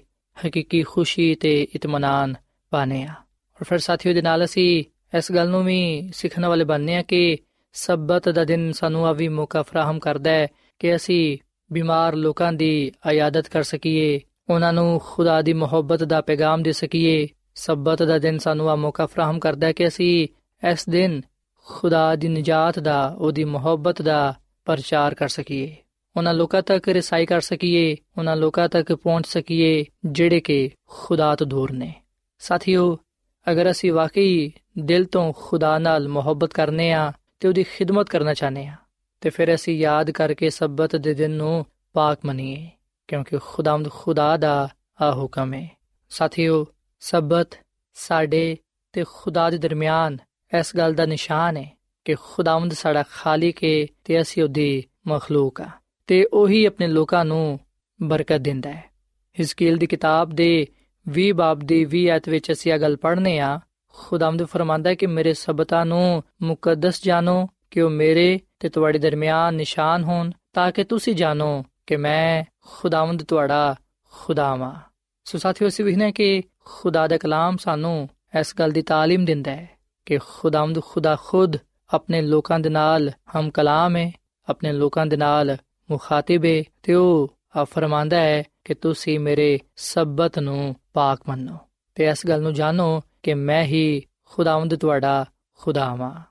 ਹਕੀਕੀ 0.48 0.84
ਖੁਸ਼ੀ 0.84 1.36
ਤੇ 1.36 1.68
ਇਤਮਾਨਾਨ 1.76 2.36
ਪਾਣੇ 2.70 3.04
ਆ। 3.04 3.12
ਔਰ 3.56 3.64
ਫਿਰ 3.64 3.78
ਸਾਥੀਓ, 3.78 4.14
ਦੇ 4.14 4.22
ਨਾਲ 4.22 4.46
ਅਸੀਂ 4.46 4.84
ਇਸ 5.18 5.32
ਗੱਲ 5.32 5.50
ਨੂੰ 5.50 5.66
ਵੀ 5.66 6.12
ਸਿੱਖਣ 6.14 6.46
ਵਾਲੇ 6.46 6.64
ਬਣਨੇ 6.64 6.96
ਆ 6.96 7.02
ਕਿ 7.02 7.38
ਸਬਤ 7.74 8.30
ਦਾ 8.30 8.44
ਦਿਨ 8.44 8.72
ਸਾਨੂੰ 8.72 9.08
ਆ 9.08 9.12
ਵੀ 9.12 9.28
ਮੌਕਾ 9.28 9.62
ਫਰਾਹਮ 9.62 10.00
ਕਰਦਾ 10.00 10.32
ਹੈ 10.32 10.48
ਕਿ 10.80 10.96
ਅਸੀਂ 10.96 11.38
ਬਿਮਾਰ 11.72 12.16
ਲੋਕਾਂ 12.16 12.54
ਦੀ 12.54 12.92
ਆਯਾਦਤ 13.06 13.48
ਕਰ 13.48 13.64
ਸਕੀਏ, 13.64 14.20
ਉਹਨਾਂ 14.50 14.74
ਨੂੰ 14.74 15.02
ਖੁਦਾ 15.06 15.42
ਦੀ 15.42 15.54
ਮੁਹੱਬਤ 15.54 16.04
ਦਾ 16.04 16.22
ਪੈਗਾਮ 16.22 16.64
ਦੇ 16.64 16.72
ਸਕੀਏ 16.72 17.28
ਸਬਤ 17.56 18.04
ਦਾ 18.04 18.18
ਦਿਨ 18.20 18.38
ਸਾਨੂੰ 18.38 18.70
ਆ 18.70 18.76
ਮੌਕਾ 18.76 19.06
ਫਰਾਹਮ 19.06 19.40
ਕਰਦਾ 19.40 19.68
ਹੈ 19.68 19.72
ਕਿ 19.72 19.88
ਅਸੀਂ 19.88 20.28
ਇਸ 20.72 20.90
ਦਿਨ 20.90 21.22
ਖੁਦਾ 21.66 22.16
ਦੀ 22.16 22.28
ਨਜਾਤ 22.28 22.80
ਦਾ, 22.80 23.16
ਉਹਦੀ 23.18 23.44
ਮੁਹੱਬਤ 23.44 24.02
ਦਾ 24.02 24.34
ਪ੍ਰਚਾਰ 24.66 25.14
ਕਰ 25.14 25.28
ਸਕੀਏ। 25.28 25.76
ਉਹਨਾਂ 26.18 26.34
ਲੋਕਾਂ 26.34 26.62
ਤੱਕ 26.62 26.90
ਰਸਾਈ 26.90 27.26
ਕਰ 27.26 27.42
ਸਕੀਏ, 27.42 27.96
ਉਹਨਾਂ 28.18 28.36
ਲੋਕਾਂ 28.36 28.68
ਤੱਕ 28.70 28.94
ਪਹੁੰਚ 28.94 29.28
ਸਕੀਏ, 29.28 29.86
ਜਿਹੜੇ 30.06 30.40
ਕਿ 30.40 30.70
ਖੁਦਾ 30.88 31.36
ਤੋਂ 31.36 31.48
ਦੂਰ 31.48 31.72
ਨੇ। 31.72 31.94
ਸਾਥੀਓ, 32.40 32.98
ਅਗਰ 33.52 33.72
ਅਸੀਂ 33.72 33.92
ਵਾਕਈ 33.94 34.52
ਦਿਲ 34.80 35.06
ਤੋਂ 35.06 35.34
ਖੁਦਾ 35.38 35.78
ਨਾਲ 35.78 36.08
ਮੁਹੱਬਤ 36.08 36.54
ਕਰਨੇ 36.54 36.92
ਆ 36.92 37.12
ਤੇ 37.40 37.48
ਉਹਦੀ 37.48 37.64
ਖਿਦਮਤ 37.64 38.10
ਕਰਨਾ 38.10 38.34
ਚਾਹਨੇ 38.34 38.68
ਆ, 38.68 38.76
ਤੇ 39.22 39.30
ਫਿਰ 39.30 39.54
ਅਸੀਂ 39.56 39.78
ਯਾਦ 39.78 40.12
ਕਰਕੇ 40.12 40.50
ਸਬਤ 40.50 40.96
ਦੇ 40.96 41.14
ਦਿਨ 41.14 41.32
ਨੂੰ 41.32 41.66
ਪਾਕ 41.94 42.20
ਮੰਨੀਏ, 42.26 42.70
ਕਿਉਂਕਿ 43.08 43.38
ਖੁਦਾਵੰਦ 43.46 43.90
ਖੁਦਾ 43.90 44.38
ਦਾ 44.38 44.70
ਆ 45.02 45.12
ਹੁਕਮ 45.12 45.54
ਹੈ। 45.54 45.70
ਸਾਥੀਓ 46.10 46.66
ਸਬਤ 47.06 47.48
ਸਾਡੇ 47.94 48.58
ਤੇ 48.94 49.04
ਖੁਦਾ 49.14 49.50
ਦੇ 49.50 49.58
ਦਰਮਿਆਨ 49.58 50.18
ਇਸ 50.60 50.76
ਗੱਲ 50.78 50.94
ਦਾ 50.94 51.06
ਨਿਸ਼ਾਨ 51.06 51.58
ਹੈ 51.58 51.78
ਕਿ 52.06 52.16
ਖੁਦਾਵੰਦ 52.16 52.74
ਸਾਡਾ 52.74 53.04
ਖਾਲਿਕ 53.12 53.64
ਹੈ 53.64 53.88
ਤੇ 54.04 54.22
ਅਸੀਂ 54.22 54.44
ਉਹਦੀ 54.44 54.84
ਮਖਲੂਕ 55.08 55.62
ਆ 55.62 55.70
ਤੇ 56.08 56.26
ਉਹੀ 56.34 56.66
ਆਪਣੇ 56.66 56.88
ਲੋਕਾਂ 56.88 57.26
ਨੂੰ 57.26 57.60
ਬਰਕਤ 58.04 58.38
ਦਿੰਦਾ 58.38 58.72
ਹੈ। 58.72 58.84
ਹਿਸਕੀਲ 59.40 59.78
ਦੀ 59.78 59.88
ਕਿਤਾਬ 59.88 60.30
ਦੇ 60.30 60.68
20 61.20 61.32
ਬਾਬ 61.32 61.60
ਦੀ 61.60 61.88
20 61.96 62.08
ਆਇਤ 62.08 62.30
ਵਿੱਚ 62.30 62.52
ਅਸੀਂ 62.52 62.74
ਇਹ 62.74 62.80
ਗੱਲ 62.80 62.98
ਪੜ੍ਹਨੇ 62.98 63.40
ਆ, 63.40 63.60
ਖੁਦਾਵੰਦ 63.88 64.44
ਫਰਮਾਂਦਾ 64.44 64.90
ਹੈ 64.90 64.96
ਕਿ 64.96 65.06
ਮੇਰੇ 65.06 65.34
ਸਬਤਾਂ 65.34 65.86
ਨੂੰ 65.86 66.24
ਮੁਕੱਦਸ 66.42 67.04
ਜਾਣੋ 67.04 67.48
ਕਿ 67.72 67.82
ਉਹ 67.82 67.90
ਮੇਰੇ 67.90 68.40
ਤੇ 68.60 68.70
ਤੁਹਾਡੇ 68.70 69.00
ਦਰਮਿਆਨ 69.00 69.56
ਨਿਸ਼ਾਨ 69.56 70.04
ਹੋਣ 70.04 70.32
ਤਾਂ 70.54 70.72
ਕਿ 70.72 70.84
ਤੁਸੀਂ 70.84 71.16
ਜਾਣੋ 71.16 71.66
ਕਿ 71.88 71.96
ਮੈਂ 71.96 72.44
ਖੁਦਾਵੰਦ 72.62 73.24
ਤੁਹਾਡਾ 73.24 73.76
ਖੁਦਾਵਾ। 74.12 74.82
ਸੋ 75.25 75.39
ਸਾਥੀਓ 75.39 75.69
ਅਸੀਂ 75.69 75.85
ਵਿਖਨੇ 75.85 76.13
ਕਿ 76.13 76.43
ਖੁਦਾ 76.65 77.07
ਦਾ 77.07 77.17
ਕਲਾਮ 77.17 77.57
ਸਾਨੂੰ 77.57 78.09
ਇਸ 78.41 78.55
ਗੱਲ 78.59 78.71
ਦੀ 78.71 78.81
تعلیم 78.81 79.25
ਦਿੰਦਾ 79.25 79.51
ਹੈ 79.51 79.69
ਕਿ 80.07 80.19
ਖੁਦਾਵੰਦ 80.19 80.81
ਖੁਦਾ 80.81 81.17
ਖੁਦ 81.17 81.57
ਆਪਣੇ 81.95 82.23
ਲੋਕਾਂ 82.23 82.61
ਦੇ 82.61 82.69
ਨਾਲ 82.69 83.11
ਹਮ 83.37 83.51
ਕਲਾਮ 83.51 83.97
ਹੈ 83.97 84.13
ਆਪਣੇ 84.49 84.73
ਲੋਕਾਂ 84.73 85.07
ਦੇ 85.07 85.17
ਨਾਲ 85.17 85.57
ਮੁਖਾਤਿਬ 85.91 86.45
ਹੈ 86.45 86.63
ਤੇ 86.83 86.95
ਉਹ 86.95 87.35
ਆ 87.57 87.65
ਫਰਮਾਂਦਾ 87.65 88.17
ਹੈ 88.17 88.45
ਕਿ 88.65 88.75
ਤੁਸੀਂ 88.75 89.21
ਮੇਰੇ 89.21 89.61
ਸਬਤ 89.77 90.39
ਨੂੰ 90.39 90.75
ਪਾਕ 90.93 91.21
ਮੰਨੋ 91.29 91.59
ਤੇ 91.95 92.05
ਇਸ 92.05 92.27
ਗੱਲ 92.27 92.43
ਨੂੰ 92.43 92.55
ਜਾਣੋ 92.55 93.03
ਕਿ 93.23 93.35
ਮੈਂ 93.35 93.65
ਹੀ 93.65 94.03
ਖੁਦਾਵੰਦ 94.25 94.75
ਤੁਹਾਡਾ 94.75 95.27
ਖੁਦਾ 95.55 95.85
ਹਾਂ 95.85 96.23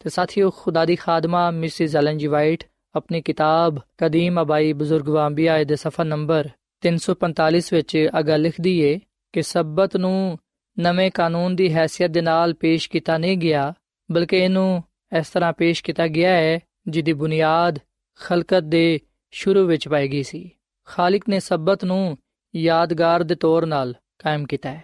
ਤੇ 0.00 0.10
ਸਾਥੀਓ 0.10 0.50
ਖੁਦਾ 0.50 0.84
ਦੀ 0.84 0.96
ਖਾਦਮਾ 0.96 1.50
ਮਿਸਿਸ 1.50 1.96
ਐਲਨ 1.96 2.18
ਜੀ 2.18 2.26
ਵਾਈਟ 2.26 2.64
ਆਪਣੀ 2.94 3.22
ਕਿਤਾਬ 3.22 3.78
ਕਦੀਮ 3.98 4.42
ਅਬਾਈ 4.42 4.72
ਬਜ਼ੁਰਗ 4.72 5.08
ਵਾਂਬੀਆ 5.08 5.64
ਦੇ 5.64 5.76
ਸਫਾ 5.76 6.04
ਨੰਬਰ 6.04 6.48
345 6.81 7.61
ਵਿੱਚ 7.73 8.09
ਅਗਾ 8.19 8.37
ਲਿਖਦੀ 8.37 8.79
ਏ 8.79 8.99
ਕਿ 9.33 9.41
ਸਬਤ 9.41 9.97
ਨੂੰ 9.97 10.39
ਨਵੇਂ 10.79 11.11
ਕਾਨੂੰਨ 11.11 11.55
ਦੀ 11.55 11.75
ਹیثیت 11.75 12.11
ਦੇ 12.11 12.21
ਨਾਲ 12.21 12.53
ਪੇਸ਼ 12.53 12.89
ਕੀਤਾ 12.89 13.17
ਨਹੀਂ 13.17 13.37
ਗਿਆ, 13.37 13.73
ਬਲਕਿ 14.11 14.37
ਇਹਨੂੰ 14.37 14.83
ਇਸ 15.17 15.29
ਤਰ੍ਹਾਂ 15.29 15.53
ਪੇਸ਼ 15.53 15.83
ਕੀਤਾ 15.83 16.07
ਗਿਆ 16.07 16.33
ਹੈ 16.33 16.59
ਜਿਹਦੀ 16.87 17.13
ਬੁਨਿਆਦ 17.13 17.79
ਖਲਕਤ 18.19 18.59
ਦੇ 18.59 18.99
ਸ਼ੁਰੂ 19.31 19.65
ਵਿੱਚ 19.65 19.87
ਪਾਈ 19.87 20.07
ਗਈ 20.07 20.23
ਸੀ। 20.23 20.51
ਖਾਲਕ 20.85 21.21
ਨੇ 21.29 21.39
ਸਬਤ 21.39 21.85
ਨੂੰ 21.85 22.17
ਯਾਦਗਾਰ 22.55 23.23
ਦੇ 23.23 23.35
ਤੌਰ 23.35 23.65
ਨਾਲ 23.65 23.95
ਕਾਇਮ 24.19 24.45
ਕੀਤਾ 24.45 24.71
ਹੈ। 24.71 24.83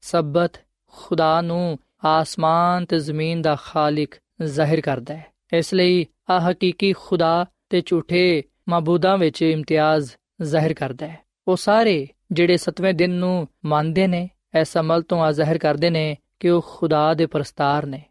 ਸਬਤ 0.00 0.52
ਖੁਦਾ 0.86 1.40
ਨੂੰ 1.40 1.78
ਆਸਮਾਨ 2.04 2.84
ਤੇ 2.84 2.98
ਜ਼ਮੀਨ 2.98 3.42
ਦਾ 3.42 3.56
ਖਾਲਕ 3.62 4.08
ਜ਼ਾਹਿਰ 4.42 4.80
ਕਰਦਾ 4.80 5.16
ਹੈ। 5.16 5.26
ਇਸ 5.52 5.74
ਲਈ 5.74 6.06
ਆ 6.30 6.50
ਹਕੀਕੀ 6.50 6.92
ਖੁਦਾ 6.92 7.46
ਤੇ 7.70 7.82
ਝੂਠੇ 7.86 8.42
ਮਾਬੂਦਾਂ 8.68 9.18
ਵਿੱਚ 9.18 9.42
ਇਮਤਿਆਜ਼ 9.42 10.12
ਜ਼ਾਹਿਰ 10.42 10.74
ਕਰਦਾ 10.74 11.08
ਹੈ। 11.08 11.31
ਉਹ 11.48 11.56
ਸਾਰੇ 11.56 12.08
ਜਿਹੜੇ 12.32 12.56
ਸਤਵੇਂ 12.56 12.94
ਦਿਨ 12.94 13.10
ਨੂੰ 13.10 13.48
ਮੰਨਦੇ 13.64 14.06
ਨੇ 14.06 14.30
ਇਸ 14.60 14.76
ਅਮਲ 14.76 15.02
ਤੋਂ 15.02 15.22
ਆ 15.22 15.32
ਜ਼ਾਹਿਰ 15.32 15.58
ਕਰਦੇ 15.58 15.90
ਨੇ 15.90 16.16
ਕਿ 16.40 16.50
ਉਹ 16.50 16.64
ਖੁਦਾ 16.66 17.14
ਦੇ 17.14 17.26
ਪ੍ਰਸਤਾਰ 17.26 17.86
ਨੇ। 17.86 18.02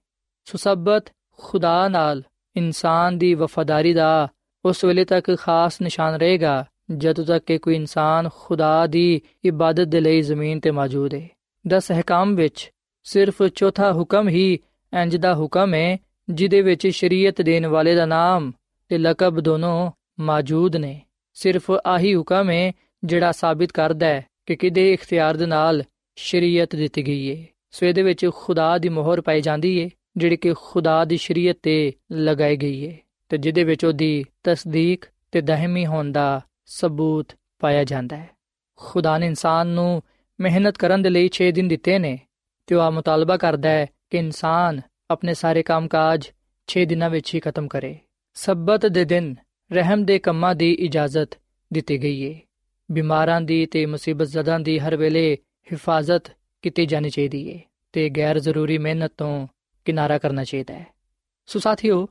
ਸੁਸਬਤ 0.46 1.06
ਖੁਦਾ 1.38 1.88
ਨਾਲ 1.88 2.24
ਇਨਸਾਨ 2.58 3.18
ਦੀ 3.18 3.34
ਵਫਾਦਾਰੀ 3.34 3.94
ਦਾ 3.94 4.28
ਉਸ 4.66 4.84
ਵੇਲੇ 4.84 5.06
ਤੱਕ 5.06 5.38
ਖਾਸ 5.40 5.82
ਨਿਸ਼ਾਨ 5.82 6.16
ਰਹੇਗਾ, 6.16 6.66
ਜਦੋਂ 6.98 7.26
ਤੱਕ 7.26 7.46
ਕਿ 7.46 7.58
ਕੋਈ 7.58 7.76
ਇਨਸਾਨ 7.76 8.30
ਖੁਦਾ 8.40 8.88
ਦੀ 8.88 9.22
ਇਬਾਦਤ 9.46 9.88
ਦੇ 9.88 10.02
ਲਈ 10.02 10.22
ਜ਼ਮੀਨ 10.22 10.60
ਤੇ 10.60 10.72
ਮੌਜੂਦ 10.72 11.14
ਹੈ 11.14 11.30
ਦਸ 11.68 11.92
ਹਕਾਮ 11.92 12.36
ਵਿੱਚ 12.36 12.72
ਸਿਰਫ 13.04 13.44
ਚੌਥਾ 13.44 13.94
ਹੁਕਮ 13.94 14.30
ਹੀ 14.30 14.60
ਇੰਜ 15.02 15.18
ਦਾ 15.18 15.36
ਹੁਕਮ 15.36 15.74
ਹੈ 15.74 15.98
ਜਿਹਦੇ 16.30 16.62
ਵਿੱਚ 16.62 16.88
ਸ਼ਰੀਅਤ 16.88 17.42
ਦੇਣ 17.42 17.68
ਵਾਲੇ 17.68 17.96
ਦਾ 17.96 18.06
ਨਾਮ 18.06 18.52
ਤੇ 18.90 18.98
ਲਕਬ 18.98 19.40
ਦੋਨੋਂ 19.40 19.92
ਮੌਜੂਦ 20.20 20.76
ਨੇ। 20.76 21.02
ਸਿਰਫ 21.34 21.72
ਆਹੀ 21.86 22.16
ਹੁਕਮ 22.16 22.50
ਹੈ 22.50 22.72
ਜਿਹੜਾ 23.04 23.32
ਸਾਬਿਤ 23.32 23.72
ਕਰਦਾ 23.72 24.08
ਹੈ 24.08 24.26
ਕਿ 24.46 24.56
ਕਿਦੇ 24.56 24.94
ਇਖਤਿਆਰ 24.94 25.38
ਦੇ 25.38 25.46
ਨਾਲ 25.46 25.84
ਸ਼ਰੀਅਤ 26.16 26.76
ਦਿੱਤੀ 26.76 27.08
ਗਈ 27.08 27.42
ਹੈ 27.42 27.48
ਸੋ 27.72 27.86
ਇਹਦੇ 27.86 28.02
ਵਿੱਚ 28.02 28.30
ਖੁਦਾ 28.36 28.78
ਦੀ 28.78 28.90
ਮੋਹਰ 28.90 29.22
ਪਾਈ 29.22 29.42
ਜਾਂਦੀ 29.42 29.84
ਹੈ 29.84 29.90
ਜਿਹੜੀ 30.18 30.38
ਕਿ 30.38 30.54
ਖੁਦਾ 30.54 31.06
ਦੀ 31.06 31.18
ਸ਼ਰੀਅਤ 31.18 31.58
ਤੇ 31.64 31.94
ਲਗਾਈ 32.12 32.58
ਗਈ 32.58 32.90
ਹੈ 32.90 32.98
ਤੇ 33.30 33.38
ਜਿਹਦੇ 33.38 33.64
ਵਿੱਚ 33.64 33.86
ਉਹਦੀ 33.86 34.26
ਤਸਦੀਕ 34.44 35.06
ਤੇ 35.32 35.42
ਦਹਮੀ 35.42 35.86
ਹੋਣ 35.86 36.12
ਦਾ 36.12 36.42
ਸਬੂਤ 36.66 37.28
ਪਾਇਆ 37.60 37.84
ਜਾਂਦਾ 37.84 38.18
ਹੈ। 38.18 38.30
ਖੁਦਾ 38.76 39.18
ਨੇ 39.18 39.26
ਇਨਸਾਨ 39.26 39.68
ਨੂੰ 39.68 40.04
ਮਿਹਨਤ 40.40 40.78
ਕਰਨ 40.78 41.02
ਦੇ 41.02 41.10
ਲਈ 41.10 41.30
6 41.30 41.52
ਦਿਨ 41.52 41.68
ਦਿੱਤੇ 41.68 42.00
ਨੇ 42.00 42.20
ਤੇ 42.68 42.76
ਉਹ 42.76 42.82
ਆ 42.82 42.90
ਮੁਤਾਲਬਾ 42.90 43.38
ਕਰਦਾ 43.38 43.70
ਹੈ 43.70 43.86
ਕਿ 44.10 44.18
ਇਨਸਾਨ 44.18 44.82
ਆਪਣੇ 45.10 45.34
ਸਾਰੇ 45.34 45.64
ਕੰਮਕਾਜ 45.64 46.32
6 46.68 46.86
ਦਿਨਾਂ 46.86 47.10
ਵਿੱਚ 47.10 47.36
ਹੀ 47.36 47.40
ਖਤਮ 47.40 47.68
ਕਰੇ। 47.68 47.98
ਸਬਤ 48.34 48.86
ਦੇ 48.86 49.06
ਦਿਨ 49.06 49.36
ਰਹਿਮ 49.72 50.06
ਦੇ 50.06 50.20
ਕੰਮਾਂ 50.20 50.56
ਦੀ 50.56 50.74
ਇਜਾਜ਼ਤ 50.74 51.40
ਦਿੱਤੀ 51.74 52.04
ਗਈ 52.04 52.34
ਹੈ 52.34 52.40
ਬਿਮਾਰਾਂ 52.92 53.42
ਦੀ 53.42 53.66
ਤੇ 53.66 53.86
ਮੁਸੀਬਤ 53.86 54.28
ਜ਼ਦਾਂ 54.28 54.60
ਦੀ 54.60 54.80
ਹਰ 54.80 54.96
ਵੇਲੇ 54.96 55.38
ਹਿਫਾਜ਼ਤ 55.72 56.24
ਕੀਤੀ 56.62 56.86
ਜਾਣੀ 56.86 57.10
ਚਾਹੀਦੀ 57.10 57.54
ਹੈ 57.54 57.60
ਤੇ 57.92 58.10
ਗੈਰ 58.10 58.40
ਜ਼ਰੂਰੀ 58.40 58.78
ਮਿਹਨਤ 58.78 59.14
ਤੋਂ 59.18 59.48
ਕਿਨਾਰਾ 59.86 60.18
ਕਰਨਾ 60.18 60.44
ਚਾਹੀਦਾ 60.44 60.74
ਹੈ। 60.74 60.88
ਸੋ 61.46 61.60
ਸਾਥੀਓ 61.60 62.08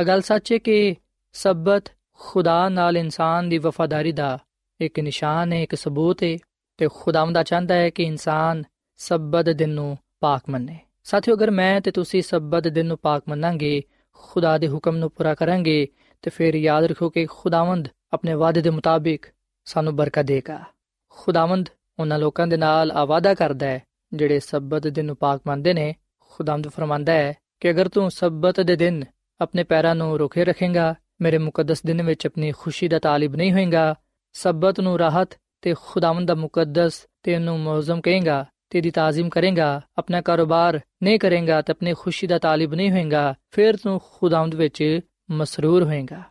ਅਗਲ 0.00 0.20
ਸੱਚ 0.20 0.52
ਹੈ 0.52 0.58
ਕਿ 0.58 0.94
ਸਬਤ 1.32 1.84
ਖੁਦਾ 2.12 2.68
ਨਾਲ 2.68 2.96
ਇਨਸਾਨ 2.96 3.48
ਦੀ 3.48 3.58
ਵਫਾਦਾਰੀ 3.58 4.12
ਦਾ 4.12 4.38
ਇੱਕ 4.80 5.00
ਨਿਸ਼ਾਨ 5.00 5.52
ਹੈ 5.52 5.62
ਇੱਕ 5.62 5.74
ਸਬੂਤ 5.74 6.22
ਹੈ 6.22 6.38
ਤੇ 6.76 6.88
ਖੁਦਾਵੰਦਾ 6.94 7.42
ਚਾਹੁੰਦਾ 7.42 7.74
ਹੈ 7.74 7.90
ਕਿ 7.90 8.02
ਇਨਸਾਨ 8.02 8.62
ਸਬਤ 8.96 9.48
ਦਿਨ 9.48 9.70
ਨੂੰ 9.70 9.98
ਪਾਕ 10.20 10.42
ਮੰਨੇ। 10.50 10.78
ਸਾਥੀਓ, 11.04 11.34
ਅਗਰ 11.34 11.50
ਮੈਂ 11.50 11.80
ਤੇ 11.80 11.90
ਤੁਸੀਂ 11.90 12.22
ਸਬਤ 12.22 12.68
ਦਿਨ 12.68 12.86
ਨੂੰ 12.86 12.98
ਪਾਕ 13.02 13.22
ਮੰਨਾਂਗੇ, 13.28 13.82
ਖੁਦਾ 14.12 14.58
ਦੇ 14.58 14.68
ਹੁਕਮ 14.68 14.96
ਨੂੰ 14.96 15.10
ਪੂਰਾ 15.10 15.34
ਕਰਾਂਗੇ 15.34 15.88
ਤੇ 16.22 16.30
ਫਿਰ 16.30 16.54
ਯਾਦ 16.54 16.84
ਰੱਖੋ 16.84 17.10
ਕਿ 17.10 17.26
ਖੁਦਾਵੰਦ 17.26 17.88
ਆਪਣੇ 18.12 18.34
ਵਾਅਦੇ 18.34 18.60
ਦੇ 18.60 18.70
ਮੁਤਾਬਿਕ 18.70 19.26
ਸਾਨੂੰ 19.64 19.96
ਬਰਕਤ 19.96 20.22
ਦੇਗਾ। 20.22 20.60
ਖੁਦਾਵੰਦ 21.08 21.68
ਉਹਨਾਂ 21.98 22.18
ਲੋਕਾਂ 22.18 22.46
ਦੇ 22.46 22.56
ਨਾਲ 22.56 22.90
ਆਵਾਦਾ 22.90 23.34
ਕਰਦਾ 23.34 23.66
ਹੈ, 23.66 23.82
ਜਿਹੜੇ 24.12 24.40
ਸਬਤ 24.40 24.86
ਦਿਨ 24.88 25.04
ਨੂੰ 25.04 25.16
ਪਾਕ 25.16 25.40
ਮੰਨਦੇ 25.46 25.74
ਨੇ। 25.74 25.94
ਖੁਦਾਵੰਦ 26.20 26.68
ਫਰਮਾਂਦਾ 26.68 27.12
ਹੈ 27.12 27.34
ਕਿ 27.60 27.70
ਅਗਰ 27.70 27.88
ਤੂੰ 27.88 28.10
ਸਬਤ 28.10 28.60
ਦੇ 28.60 28.76
ਦਿਨ 28.76 29.04
ਆਪਣੇ 29.40 29.64
ਪੈਰਾਂ 29.64 29.94
ਨੂੰ 29.94 30.18
ਰੋਕੇ 30.18 30.44
ਰੱਖੇਗਾ, 30.44 30.94
ਮੇਰੇ 31.20 31.38
ਮੁਕੱਦਸ 31.38 31.82
ਦਿਨ 31.86 32.02
ਵਿੱਚ 32.02 32.26
ਆਪਣੀ 32.26 32.52
ਖੁਸ਼ੀ 32.52 32.88
ਦਾ 32.88 32.98
ਤਾਲਿਬ 32.98 33.36
ਨਹੀਂ 33.36 33.52
ਹੋਏਗਾ, 33.52 33.94
ਸਬਤ 34.32 34.80
ਨੂੰ 34.80 34.98
ਰਾਹਤ 34.98 35.28
ਤੇ 35.62 35.74
ਖੁਦਾਵੰਦ 35.80 36.28
ਦਾ 36.28 36.34
ਮੁਕੱਦਸ 36.34 37.06
ਤੇ 37.22 37.34
ਉਹਨੂੰ 37.34 37.60
ਮੌਜ਼ਮ 37.60 38.00
ਕਹੇਗਾ 38.00 38.46
ਤੇ 38.70 38.80
ਦੀ 38.80 38.90
ਤਾਜ਼ੀਮ 38.90 39.28
ਕਰੇਗਾ, 39.28 39.80
ਆਪਣਾ 39.98 40.20
ਕਾਰੋਬਾਰ 40.20 40.80
ਨਹੀਂ 41.02 41.18
ਕਰੇਗਾ 41.18 41.62
ਤੇ 41.62 41.72
ਆਪਣੀ 41.72 41.94
ਖੁਸ਼ੀ 41.94 42.26
ਦਾ 42.26 42.38
ਤਾਲਿਬ 42.38 42.74
ਨਹੀਂ 42.74 42.90
ਹੋਏਗਾ, 42.90 43.34
ਫਿਰ 43.50 43.76
ਤੂੰ 43.76 44.00
ਖੁਦਾਵੰਦ 44.12 44.54
ਵਿੱਚ 44.54 45.00
ਮਸਰੂਰ 45.30 45.84
ਹੋਏਗਾ। 45.84 46.22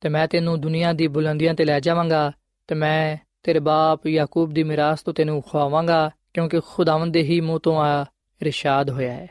ਤੇ 0.00 0.08
ਮੈਂ 0.08 0.28
ਤੈਨੂੰ 0.28 0.60
ਦੁਨੀਆ 0.60 0.92
ਦੀ 0.92 1.06
ਬੁਲੰਦੀਆਂ 1.06 1.54
ਤੇ 1.54 1.64
ਲੈ 1.64 1.80
ਜਾਵਾਂਗਾ 1.80 2.32
ਤੇ 2.70 2.74
ਮੈਂ 2.74 3.16
ਤੇਰੇ 3.42 3.58
ਬਾਪ 3.58 4.06
ਯਾਕੂਬ 4.06 4.52
ਦੀ 4.52 4.62
ਮਿਰਾਸ 4.62 5.02
ਤੋਂ 5.02 5.14
ਤੈਨੂੰ 5.14 5.42
ਖਵਾਵਾਂਗਾ, 5.42 6.10
ਕਿਉਂਕਿ 6.34 6.60
ਖੁਦਾਵੰਦ 6.66 7.12
ਦੇ 7.12 7.22
ਹੀ 7.22 7.40
ਮੂੰਹ 7.40 7.60
ਤੋਂ 7.60 7.80
ਆ 7.80 8.06
ਇਰਸ਼ਾਦ 8.42 8.90
ਹੋਇਆ 8.90 9.12
ਹੈ। 9.12 9.28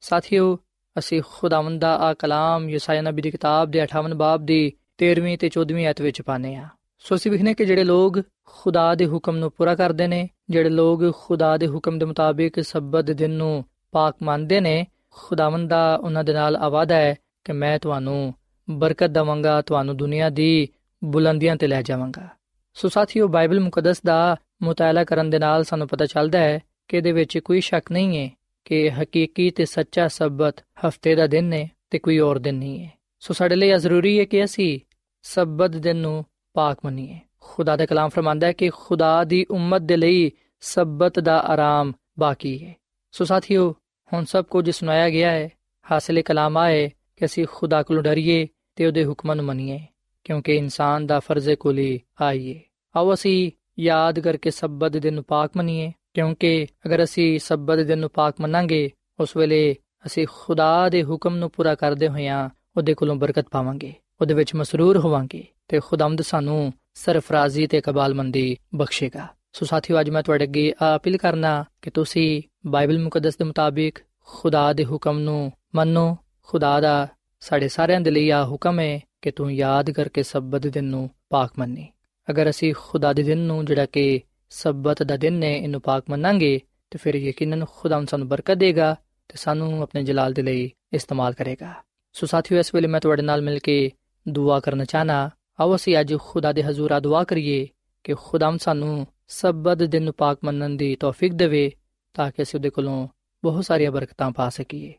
ਸਾਥੀਓ, 0.00 0.58
ਅਸੀਂ 0.98 1.22
ਖੁਦਾਵੰਦ 1.28 1.80
ਦਾ 1.80 1.96
ਆ 1.96 2.14
ਕਲਾਮ 2.14 2.70
ਯਸਾਇਆ 2.70 3.02
ਨਬੀ 3.02 3.22
ਦੀ 3.22 3.30
ਕਿਤਾਬ 3.30 3.70
ਦੇ 3.70 3.82
58 3.82 4.14
ਬਾਬ 4.14 4.44
ਦੀ 4.44 4.72
13ਵੀਂ 4.98 5.38
ਤੇ 5.38 5.50
14ਵੀਂ 5.58 5.86
ਆਇਤ 5.86 6.00
ਵਿੱਚ 6.00 6.22
ਪਾਨੇ 6.22 6.56
ਆ 6.56 6.68
ਸੋ 6.98 7.14
ਅਸੀਂ 7.14 7.30
ਵਿਖਨੇ 7.30 7.54
ਕਿ 7.54 7.64
ਜਿਹੜੇ 7.64 7.84
ਲੋਗ 7.84 8.18
ਖੁਦਾ 8.44 8.94
ਦੇ 8.94 9.06
ਹੁਕਮ 9.06 9.36
ਨੂੰ 9.36 9.50
ਪੂਰਾ 9.50 9.74
ਕਰਦੇ 9.74 10.06
ਨੇ, 10.06 10.28
ਜਿਹੜੇ 10.50 10.68
ਲੋਗ 10.68 11.12
ਖੁਦਾ 11.12 11.56
ਦੇ 11.56 11.66
ਹੁਕਮ 11.66 11.98
ਦੇ 11.98 12.04
ਮੁਤਾਬਿਕ 12.04 12.60
ਸਬਤ 12.64 13.04
ਦਿਨ 13.04 13.30
ਨੂੰ 13.30 13.64
ਪਾਕ 13.92 14.16
ਮੰਨਦੇ 14.22 14.60
ਨੇ, 14.60 14.86
ਖੁਦਾਵੰਦ 15.10 15.70
ਦਾ 15.70 15.96
ਉਹਨਾਂ 15.96 16.24
ਦੇ 16.24 16.32
ਨਾਲ 16.32 16.56
ਆਵਾਦਾ 16.56 16.96
ਹੈ 16.96 17.14
ਕਿ 17.44 17.52
ਮੈਂ 17.52 17.78
ਤੁਹਾਨੂੰ 17.78 18.34
ਬਰਕਤ 18.70 19.10
ਦਵਾਂਗਾ, 19.10 19.62
ਤੁਹਾਨੂੰ 19.62 19.96
ਦੁਨੀਆ 19.96 20.30
ਦੀ 20.30 20.68
ਬੁਲੰਦੀਆਂ 21.04 21.56
ਤੇ 21.56 21.66
ਲੈ 21.66 21.82
ਜਾਵਾਂਗਾ। 21.82 22.41
ਸੋ 22.74 22.88
ਸਾਥੀਓ, 22.88 23.28
ਬਾਈਬਲ 23.28 23.60
ਮੁਕੱਦਸ 23.60 24.02
ਦਾ 24.02 24.36
ਮੁਤਾਲਾ 24.62 25.04
ਕਰਨ 25.04 25.30
ਦੇ 25.30 25.38
ਨਾਲ 25.38 25.64
ਸਾਨੂੰ 25.64 25.88
ਪਤਾ 25.88 26.06
ਚੱਲਦਾ 26.06 26.38
ਹੈ 26.38 26.60
ਕਿ 26.88 26.96
ਇਹਦੇ 26.96 27.12
ਵਿੱਚ 27.12 27.38
ਕੋਈ 27.38 27.60
ਸ਼ੱਕ 27.60 27.92
ਨਹੀਂ 27.92 28.18
ਹੈ 28.18 28.30
ਕਿ 28.64 28.90
ਹਕੀਕੀ 28.90 29.50
ਤੇ 29.50 29.64
ਸੱਚਾ 29.64 30.08
ਸਬਤ 30.08 30.56
ਹਫ਼ਤੇ 30.60 31.14
ਦਾ 31.14 31.26
ਦਿਨ 31.26 31.52
ਹੈ 31.52 31.70
ਤੇ 31.90 31.98
ਕੋਈ 31.98 32.18
ਹੋਰ 32.18 32.38
ਦਿਨ 32.38 32.54
ਨਹੀਂ 32.54 32.84
ਹੈ। 32.84 32.92
ਸੋ 33.20 33.34
ਸਾਡੇ 33.34 33.56
ਲਈ 33.56 33.68
ਇਹ 33.68 33.76
ਜ਼ਰੂਰੀ 33.76 34.18
ਹੈ 34.18 34.24
ਕਿ 34.24 34.44
ਅਸੀਂ 34.44 34.80
ਸਬਤ 35.22 35.70
ਦਿਨ 35.70 35.96
ਨੂੰ 35.96 36.24
ਪਾਕ 36.54 36.78
ਮੰਨੀਏ। 36.84 37.18
ਖੁਦਾ 37.40 37.76
ਦਾ 37.76 37.86
ਕਲਾਮ 37.86 38.08
ਫਰਮਾਂਦਾ 38.08 38.46
ਹੈ 38.46 38.52
ਕਿ 38.52 38.68
ਖੁਦਾ 38.68 39.24
ਦੀ 39.24 39.46
ਉਮਤ 39.50 39.80
ਦੇ 39.80 39.96
ਲਈ 39.96 40.32
ਸਬਤ 40.60 41.18
ਦਾ 41.18 41.40
ਆਰਾਮ 41.40 41.92
ਬਾਕੀ 42.18 42.64
ਹੈ। 42.64 42.74
ਸੋ 43.12 43.24
ਸਾਥੀਓ, 43.24 43.74
ਹੁਣ 44.12 44.24
ਸਭ 44.24 44.44
ਕੁਝ 44.44 44.70
ਸੁਣਾਇਆ 44.70 45.10
ਗਿਆ 45.10 45.30
ਹੈ 45.30 45.48
ਹਾਸਲੇ 45.92 46.22
ਕਲਾਮ 46.22 46.56
ਆਏ 46.56 46.90
ਕਿ 47.16 47.24
ਅਸੀਂ 47.24 47.46
ਖੁਦਾ 47.52 47.82
ਕੋਲੋਂ 47.82 48.02
ਡਰੀਏ 48.02 48.46
ਤੇ 48.76 48.86
ਉਹਦੇ 48.86 49.04
ਹੁਕਮਾਂ 49.04 49.36
ਨੂੰ 49.36 49.44
ਮੰਨੀਏ। 49.44 49.80
ਕਿਉਂਕਿ 50.24 50.56
ਇਨਸਾਨ 50.56 51.06
ਦਾ 51.06 51.20
ਫਰਜ਼ 51.20 51.50
ਕੁਲੀ, 51.50 52.00
ਆਈਏ। 52.20 52.60
ਆਓ 52.96 53.14
ਅਸੀਂ 53.14 53.50
ਯਾਦ 53.78 54.20
ਕਰਕੇ 54.20 54.50
ਸਬਤ 54.50 54.96
ਦਿਨ 54.96 55.14
ਨੂੰ 55.14 55.24
ਪਾਕ 55.24 55.50
ਮੰਨੀਏ, 55.56 55.92
ਕਿਉਂਕਿ 56.14 56.66
ਅਗਰ 56.86 57.04
ਅਸੀਂ 57.04 57.38
ਸਬਤ 57.38 57.78
ਦਿਨ 57.78 57.98
ਨੂੰ 57.98 58.10
ਪਾਕ 58.10 58.40
ਮੰਨਾਂਗੇ, 58.40 58.90
ਉਸ 59.20 59.36
ਵੇਲੇ 59.36 59.76
ਅਸੀਂ 60.06 60.26
ਖੁਦਾ 60.30 60.88
ਦੇ 60.88 61.02
ਹੁਕਮ 61.02 61.36
ਨੂੰ 61.36 61.50
ਪੂਰਾ 61.50 61.74
ਕਰਦੇ 61.74 62.08
ਹੋਇਆਂ 62.08 62.48
ਉਹਦੇ 62.76 62.94
ਕੋਲੋਂ 62.94 63.16
ਬਰਕਤ 63.16 63.46
ਪਾਵਾਂਗੇ, 63.50 63.92
ਉਹਦੇ 64.20 64.34
ਵਿੱਚ 64.34 64.54
ਮਸਰੂਰ 64.54 64.98
ਹੋਵਾਂਗੇ 64.98 65.44
ਤੇ 65.68 65.80
ਖੁਦਾਮਦ 65.80 66.22
ਸਾਨੂੰ 66.22 66.72
ਸਰਫਰਾਜ਼ੀ 66.94 67.66
ਤੇ 67.66 67.80
ਕਬਾਲਮੰਦੀ 67.80 68.56
ਬਖਸ਼ੇਗਾ। 68.74 69.26
ਸੋ 69.52 69.66
ਸਾਥੀਓ, 69.66 70.00
ਅੱਜ 70.00 70.10
ਮੈਂ 70.10 70.22
ਤੁਹਾਡੇ 70.22 70.44
ਅੱਗੇ 70.44 70.72
ਅਪੀਲ 70.96 71.16
ਕਰਨਾ 71.16 71.64
ਕਿ 71.82 71.90
ਤੁਸੀਂ 71.90 72.42
ਬਾਈਬਲ 72.66 72.98
ਮੁਕੱਦਸ 72.98 73.36
ਦੇ 73.36 73.44
ਮੁਤਾਬਿਕ 73.44 73.98
ਖੁਦਾ 74.26 74.72
ਦੇ 74.72 74.84
ਹੁਕਮ 74.84 75.18
ਨੂੰ 75.18 75.52
ਮੰਨੋ, 75.74 76.16
ਖੁਦਾ 76.42 76.80
ਦਾ 76.80 77.08
ਸਾਡੇ 77.40 77.68
ਸਾਰਿਆਂ 77.68 78.00
ਦੇ 78.00 78.10
ਲਈ 78.10 78.30
ਆ 78.30 78.44
ਹੁਕਮ 78.44 78.80
ਹੈ 78.80 79.00
ਕਿ 79.22 79.30
ਤੂੰ 79.30 79.52
ਯਾਦ 79.54 79.90
ਕਰਕੇ 79.90 80.22
ਸਬਤ 80.22 80.66
ਦਿਨ 80.66 80.84
ਨੂੰ 80.84 81.10
ਪਾਕ 81.30 81.52
ਮੰਨੀ। 81.58 81.88
ਅਗਰ 82.30 82.50
ਅਸੀਂ 82.50 82.74
ਖੁਦਾ 82.78 83.12
ਦੇ 83.12 83.22
ਦਿਨ 83.22 83.38
ਨੂੰ, 83.38 83.64
ਜਿਹੜਾ 83.64 83.86
ਕਿ 83.86 84.20
ਸਬਤ 84.50 85.02
ਦਾ 85.02 85.16
ਦਿਨ 85.16 85.42
ਹੈ, 85.42 85.56
ਇਹਨੂੰ 85.56 85.80
ਪਾਕ 85.80 86.04
ਮੰਨਾਂਗੇ, 86.10 86.60
ਤੇ 86.90 86.98
ਫਿਰ 86.98 87.14
ਯਕੀਨਨ 87.14 87.64
ਖੁਦਾ 87.70 88.04
ਸਾਨੂੰ 88.04 88.28
ਬਰਕਤ 88.28 88.54
ਦੇਗਾ 88.54 88.96
ਤੇ 89.28 89.34
ਸਾਨੂੰ 89.36 89.82
ਆਪਣੇ 89.82 90.04
ਜਲਾਲ 90.04 90.32
ਦੇ 90.32 90.42
ਲਈ 90.42 90.72
ਇਸਤੇਮਾਲ 90.92 91.32
ਕਰੇਗਾ। 91.32 91.74
ਸੋ 92.12 92.26
ਸਾਥੀਓ, 92.26 92.58
ਇਸ 92.58 92.74
ਵੇਲੇ 92.74 92.88
ਮੈਂ 92.88 93.00
ਤੁਹਾਡੇ 93.00 93.22
ਨਾਲ 93.22 93.42
ਮਿਲ 93.42 93.58
ਕੇ 93.58 93.90
ਦੁਆ 94.28 94.60
ਕਰਨਾ 94.60 94.84
ਚਾਹਨਾ। 94.84 95.30
ਆਓ 95.60 95.76
ਅਸੀਂ 95.76 96.00
ਅੱਜ 96.00 96.14
ਖੁਦਾ 96.18 96.52
ਦੇ 96.52 96.62
ਹਜ਼ੂਰ 96.62 96.90
ਆ 96.90 97.00
ਦੁਆ 97.00 97.24
ਕਰੀਏ 97.24 97.68
ਕਿ 98.04 98.14
ਖੁਦਾਮ 98.14 98.58
ਸਾਨੂੰ 98.58 99.06
ਸਬਤ 99.28 99.82
ਦਿਨ 99.82 100.02
ਨੂੰ 100.02 100.14
ਪਾਕ 100.14 100.38
ਮੰਨਣ 100.44 100.70
ਦੀ 100.70 100.96
ਤੌਫੀਕ 100.96 101.32
ਦੇਵੇ, 101.32 101.72
ਤਾਂ 102.14 102.30
ਕਿ 102.30 102.42
ਅਸੀਂ 102.42 102.58
ਉਹਦੇ 102.58 102.70
ਕੋਲੋਂ 102.70 103.08
ਬਹੁਤ 103.44 103.64
ਸਾਰੀਆਂ 103.64 103.90
ਬਰਕਤਾਂ 103.90 104.30
ਪਾ 104.30 104.48
ਸਕੀਏ। 104.48 104.94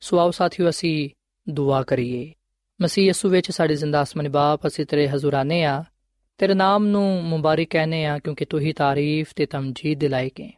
ਸੋ 0.00 0.18
ਆਓ 0.18 0.30
ਸਾਥੀਓ, 0.30 0.68
ਅਸੀਂ 0.68 1.10
ਦੁਆ 1.48 1.82
ਕਰੀਏ। 1.82 2.32
ਮਸੀਹ 2.79 3.05
ਯਸੂ 3.05 3.29
ਵਿੱਚ 3.29 3.51
ਸਾਡੇ 3.51 3.75
ਜ਼ਿੰਦਾ 3.75 4.03
ਅਸਮਾਨੀ 4.03 4.29
ਬਾਪ 4.29 4.67
ਅਸੀਂ 4.67 4.85
ਤੇਰੇ 4.85 5.07
ਹਜ਼ੂਰਾਨੇ 5.07 5.63
ਆ 5.63 5.83
ਤੇਰੇ 6.37 6.53
ਨਾਮ 6.53 6.85
ਨੂੰ 6.85 7.23
ਮੁਬਾਰਕ 7.23 7.67
ਕਹਨੇ 7.69 8.05
ਆ 8.05 8.17
ਕਿਉਂਕਿ 8.19 8.45
ਤੂੰ 8.45 8.59
ਹੀ 8.59 8.73
ਤਾਰੀਫ 8.73 9.33
ਤੇ 9.35 9.45
ਤਮਜੀਦ 9.45 9.99
ਦਿਲਾਈ 9.99 10.29
ਕੇ 10.29 10.51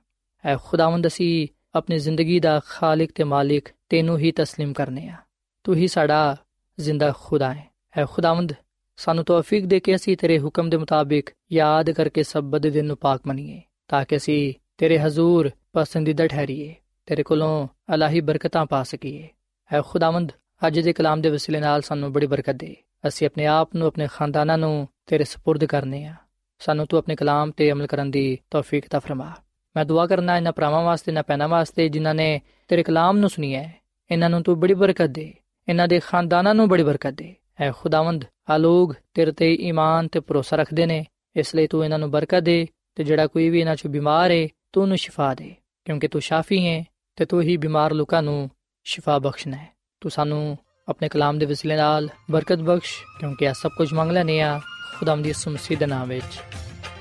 ਐ 0.45 0.55
ਖੁਦਾਵੰਦ 0.57 1.07
ਅਸੀਂ 1.07 1.47
ਆਪਣੀ 1.75 1.97
ਜ਼ਿੰਦਗੀ 1.97 2.39
ਦਾ 2.39 2.59
ਖਾਲਕ 2.65 3.11
ਤੇ 3.15 3.23
ਮਾਲਿਕ 3.23 3.69
ਤੈਨੂੰ 3.89 4.17
ਹੀ 4.17 4.31
تسلیم 4.41 4.73
ਕਰਨੇ 4.73 5.07
ਆ 5.09 5.15
ਤੂੰ 5.63 5.75
ਹੀ 5.75 5.87
ਸਾਡਾ 5.87 6.37
ਜ਼ਿੰਦਾ 6.77 7.11
ਖੁਦਾ 7.17 7.53
ਹੈ 7.53 7.65
ਐ 7.97 8.05
ਖੁਦਾਵੰਦ 8.05 8.53
ਸਾਨੂੰ 8.97 9.23
ਤੌਫੀਕ 9.25 9.65
ਦੇ 9.65 9.79
ਕੇ 9.79 9.95
ਅਸੀਂ 9.95 10.17
ਤੇਰੇ 10.17 10.39
ਹੁਕਮ 10.39 10.69
ਦੇ 10.69 10.77
ਮੁਤਾਬਿਕ 10.77 11.29
ਯਾਦ 11.51 11.91
ਕਰਕੇ 11.91 12.23
ਸਬਦ 12.23 12.67
ਦਿਨ 12.67 12.85
ਨੂੰ 12.85 12.97
ਪਾਕ 12.97 13.21
ਮੰਨੀਏ 13.27 13.61
ਤਾਂ 13.87 14.05
ਕਿ 14.05 14.17
ਅਸੀਂ 14.17 14.53
ਤੇਰੇ 14.77 14.99
ਹਜ਼ੂਰ 14.99 15.49
ਪਸੰਦੀਦਾ 15.73 16.27
ਠਹਿਰੀਏ 16.27 16.73
ਤੇਰੇ 17.05 17.23
ਕੋਲੋਂ 17.23 17.67
ਅਲਾਹੀ 17.93 18.21
ਬਰਕਤਾਂ 18.21 18.65
ਪਾ 18.65 18.83
ਸਕੀਏ 18.83 19.27
ਐ 19.71 19.81
ਖੁਦਾਵੰਦ 19.81 20.31
ਅੱਜ 20.67 20.79
ਦੇ 20.79 20.93
ਕਲਾਮ 20.93 21.21
ਦੇ 21.21 21.29
ਵਸੀਲੇ 21.29 21.59
ਨਾਲ 21.59 21.81
ਸਾਨੂੰ 21.81 22.13
ਬੜੀ 22.13 22.27
ਬਰਕਤ 22.27 22.55
ਦੇ 22.55 22.75
ਅਸੀਂ 23.07 23.27
ਆਪਣੇ 23.27 23.45
ਆਪ 23.45 23.75
ਨੂੰ 23.75 23.87
ਆਪਣੇ 23.87 24.07
ਖਾਨਦਾਨਾਂ 24.07 24.57
ਨੂੰ 24.57 24.87
ਤੇਰੇ 25.07 25.23
سپرد 25.23 25.67
ਕਰਨੇ 25.67 26.05
ਆ 26.05 26.15
ਸਾਨੂੰ 26.59 26.87
ਤੂੰ 26.87 26.99
ਆਪਣੇ 26.99 27.15
ਕਲਾਮ 27.15 27.51
ਤੇ 27.51 27.71
ਅਮਲ 27.71 27.87
ਕਰਨ 27.87 28.11
ਦੀ 28.11 28.37
ਤੌਫੀਕ 28.49 28.87
ਤਾ 28.87 28.99
ਫਰਮਾ 28.99 29.33
ਮੈਂ 29.75 29.85
ਦੁਆ 29.85 30.05
ਕਰਨਾ 30.07 30.37
ਇਹਨਾਂ 30.37 30.51
ਭਰਾਵਾਂ 30.51 30.83
ਵਾਸਤੇ 30.83 31.11
ਨਾ 31.11 31.21
ਪੈਣਾ 31.21 31.47
ਵਾਸਤੇ 31.47 31.89
ਜਿਨ੍ਹਾਂ 31.89 32.15
ਨੇ 32.15 32.41
ਤੇਰੇ 32.67 32.83
ਕਲਾਮ 32.83 33.17
ਨੂੰ 33.17 33.29
ਸੁਣਿਆ 33.29 33.61
ਹੈ 33.61 33.73
ਇਹਨਾਂ 34.11 34.29
ਨੂੰ 34.29 34.43
ਤੂੰ 34.43 34.59
ਬੜੀ 34.59 34.73
ਬਰਕਤ 34.73 35.09
ਦੇ 35.09 35.33
ਇਹਨਾਂ 35.67 35.87
ਦੇ 35.87 35.99
ਖਾਨਦਾਨਾਂ 35.99 36.55
ਨੂੰ 36.55 36.69
ਬੜੀ 36.69 36.83
ਬਰਕਤ 36.83 37.13
ਦੇ 37.13 37.35
ਐ 37.59 37.71
ਖੁਦਾਵੰਦ 37.71 38.25
ਆ 38.49 38.57
ਲੋਗ 38.57 38.93
ਤੇਰੇ 39.13 39.31
ਤੇ 39.31 39.53
ਈਮਾਨ 39.53 40.07
ਤੇ 40.07 40.19
ਭਰੋਸਾ 40.19 40.55
ਰੱਖਦੇ 40.55 40.85
ਨੇ 40.85 41.05
ਇਸ 41.35 41.55
ਲਈ 41.55 41.67
ਤੂੰ 41.67 41.83
ਇਹਨਾਂ 41.85 41.99
ਨੂੰ 41.99 42.11
ਬਰਕਤ 42.11 42.43
ਦੇ 42.43 42.67
ਤੇ 42.95 43.03
ਜਿਹੜਾ 43.03 43.27
ਕੋਈ 43.27 43.49
ਵੀ 43.49 43.59
ਇਹਨਾਂ 43.59 43.75
'ਚ 43.75 43.87
ਬਿਮਾਰ 43.87 44.31
ਹੈ 44.31 44.47
ਤੂੰ 44.73 44.83
ਉਹਨੂੰ 44.83 44.97
ਸ਼ਿਫਾ 44.97 45.33
ਦੇ 45.33 45.55
ਕਿਉਂਕਿ 45.85 46.07
ਤੂੰ 46.07 46.21
ਸ਼ਾਫੀ 46.21 46.65
ਹੈ 46.67 46.83
ਤੇ 47.17 47.25
ਤੂੰ 47.25 47.41
ਹੀ 47.41 47.57
ਬਿਮਾਰ 47.57 47.93
ਲੋਕਾਂ 47.93 48.21
ਨੂੰ 48.21 48.49
ਸ਼ਿਫਾ 48.85 49.19
ਬਖਸ਼ਣਾ 49.19 49.57
ਹੈ 49.57 49.67
ਤੂੰ 50.06 50.10
ਸਾਨੂੰ 50.10 50.58
ਆਪਣੇ 50.88 51.08
ਕਲਾਮ 51.08 51.38
ਦੇ 51.38 51.46
ਵਸਿਲੇ 51.46 51.76
ਨਾਲ 51.76 52.08
ਬਰਕਤ 52.30 52.58
ਬਖਸ਼, 52.58 53.02
ਕਿਉਂਕਿ 53.20 53.44
ਇਹ 53.44 53.54
ਸਭ 53.54 53.68
ਕੁਝ 53.68 53.92
ਮੰਗ 53.92 54.10
ਲੈਨੇ 54.10 54.40
ਆ 54.40 54.60
ਖੁਦਾਮ 54.98 55.22
ਦੀ 55.22 55.32
ਸੁਮਸੀ 55.32 55.76
ਦੇ 55.76 55.86
ਨਾਮ 55.86 56.08
ਵਿੱਚ। 56.08 56.40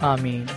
ਆਮੀਨ। 0.04 0.48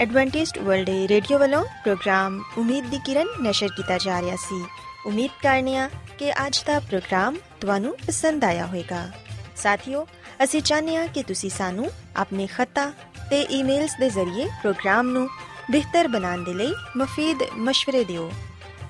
ਐਡਵੈਂਟਿਸਟ 0.00 0.58
ਵਰਲਡ 0.58 0.90
ਰੇਡੀਓ 0.90 1.38
ਵੱਲੋਂ 1.38 1.64
ਪ੍ਰੋਗਰਾਮ 1.64 2.42
ਉਮੀਦ 2.58 2.86
ਦੀ 2.86 2.98
ਕਿਰਨ 3.04 3.26
ਨਿਸ਼ਰ 3.40 3.68
ਕੀਤਾ 3.76 3.98
ਜਾ 3.98 4.22
ਰਿਹਾ 4.22 4.36
ਸੀ। 4.36 4.64
ਉਮੀਦ 5.06 5.30
ਕਰਨੀਆ 5.42 5.90
ਕਿ 6.18 6.32
ਅੱਜ 6.32 6.62
ਦਾ 6.66 6.80
ਪ੍ਰੋਗਰਾਮ 6.80 7.36
ਤੁਹਾਨੂੰ 7.60 7.96
ਪਸੰਦ 8.06 8.44
ਆਇਆ 8.44 8.66
ਹੋਵੇਗਾ। 8.66 9.10
ਸਾਥੀਓ, 9.56 10.06
ਅਸੀਂ 10.44 10.62
ਚਾਹੁੰਦੇ 10.62 10.96
ਹਾਂ 10.96 11.08
ਕਿ 11.08 11.22
ਤੁਸੀਂ 11.22 11.50
ਸਾਨੂੰ 11.50 11.90
ਆਪਣੇ 12.16 12.46
ਖੱਤਾ 12.46 12.90
ਤੇ 13.30 13.42
ਈਮੇਲਸ 13.42 13.96
ਦੇ 14.00 14.10
ਜ਼ਰੀਏ 14.10 14.44
ਪ੍ਰੋਗਰਾਮ 14.46 15.10
ਨੂੰ 15.10 15.28
ਬਿਹਤਰ 15.70 16.08
ਬਣਾਉਣ 16.08 16.44
ਦੇ 16.44 16.54
ਲਈ 16.54 16.74
ਮਫੀਦ 16.96 17.42
مشਵਰੇ 17.42 18.04
ਦਿਓ 18.04 18.32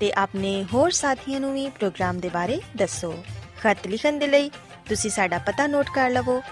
ਤੇ 0.01 0.13
ਆਪਣੇ 0.13 0.67
ਹੋਰ 0.75 0.91
ਸਾਥੀਆਂ 0.91 1.41
ਨੂੰ 1.41 1.55
ਵੀ 1.55 1.69
ਪ੍ਰੋਗਰਾਮ 1.69 2.21
ਦੇ 2.21 2.29
ਬਾਰੇ 2.29 2.61
ਦੱਸੋ। 2.77 3.25
ਖਤ 3.61 3.87
ਲਿਖਣ 3.87 4.19
ਦੇ 4.19 4.27
ਲਈ 4.27 4.51
ਤੁਸੀਂ 4.89 5.11
ਸਾਡਾ 5.11 5.39
ਪਤਾ 5.39 5.67
ਨੋਟ 5.67 5.87
ਕਰ 5.95 6.11
ਲਵੋ। 6.11 6.43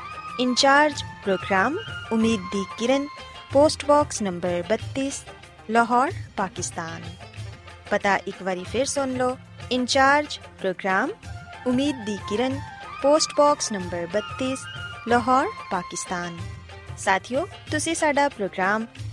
ਇੰਚਾਰਜ 0.41 1.03
ਪ੍ਰੋਗਰਾਮ, 1.25 1.79
ਉਮੀਦ 2.13 2.41
ਦੀ 2.41 2.65
ਕਿਰਨ, 2.79 3.07
post 3.53 3.85
box 3.85 4.23
number 4.23 4.65
32 4.69 5.25
Lahore, 5.71 6.11
Pakistan. 6.37 7.03
ਪਤਾ 7.91 8.17
ਇੱਕ 8.17 8.43
ਵਾਰੀ 8.43 8.65
ਫਿਰ 8.73 8.85
ਸੁਣ 8.85 9.13
ਲਓ। 9.13 9.39
ਇੰਚਾਰਜ 9.73 10.41
ਪ੍ਰੋਗਰਾਮ, 10.61 11.11
ਉਮੀਦ 11.67 12.05
ਦੀ 12.05 12.19
ਕਿਰਨ 12.29 12.61
post 13.07 13.31
box 13.43 13.79
number 13.79 14.11
32 14.11 14.59
Lahore 15.09 15.47
Pakistan 15.47 16.35
ساتھیو 16.99 17.47
تسی 17.47 17.95
ساڈا 17.95 18.29
پروگرام 18.29 18.87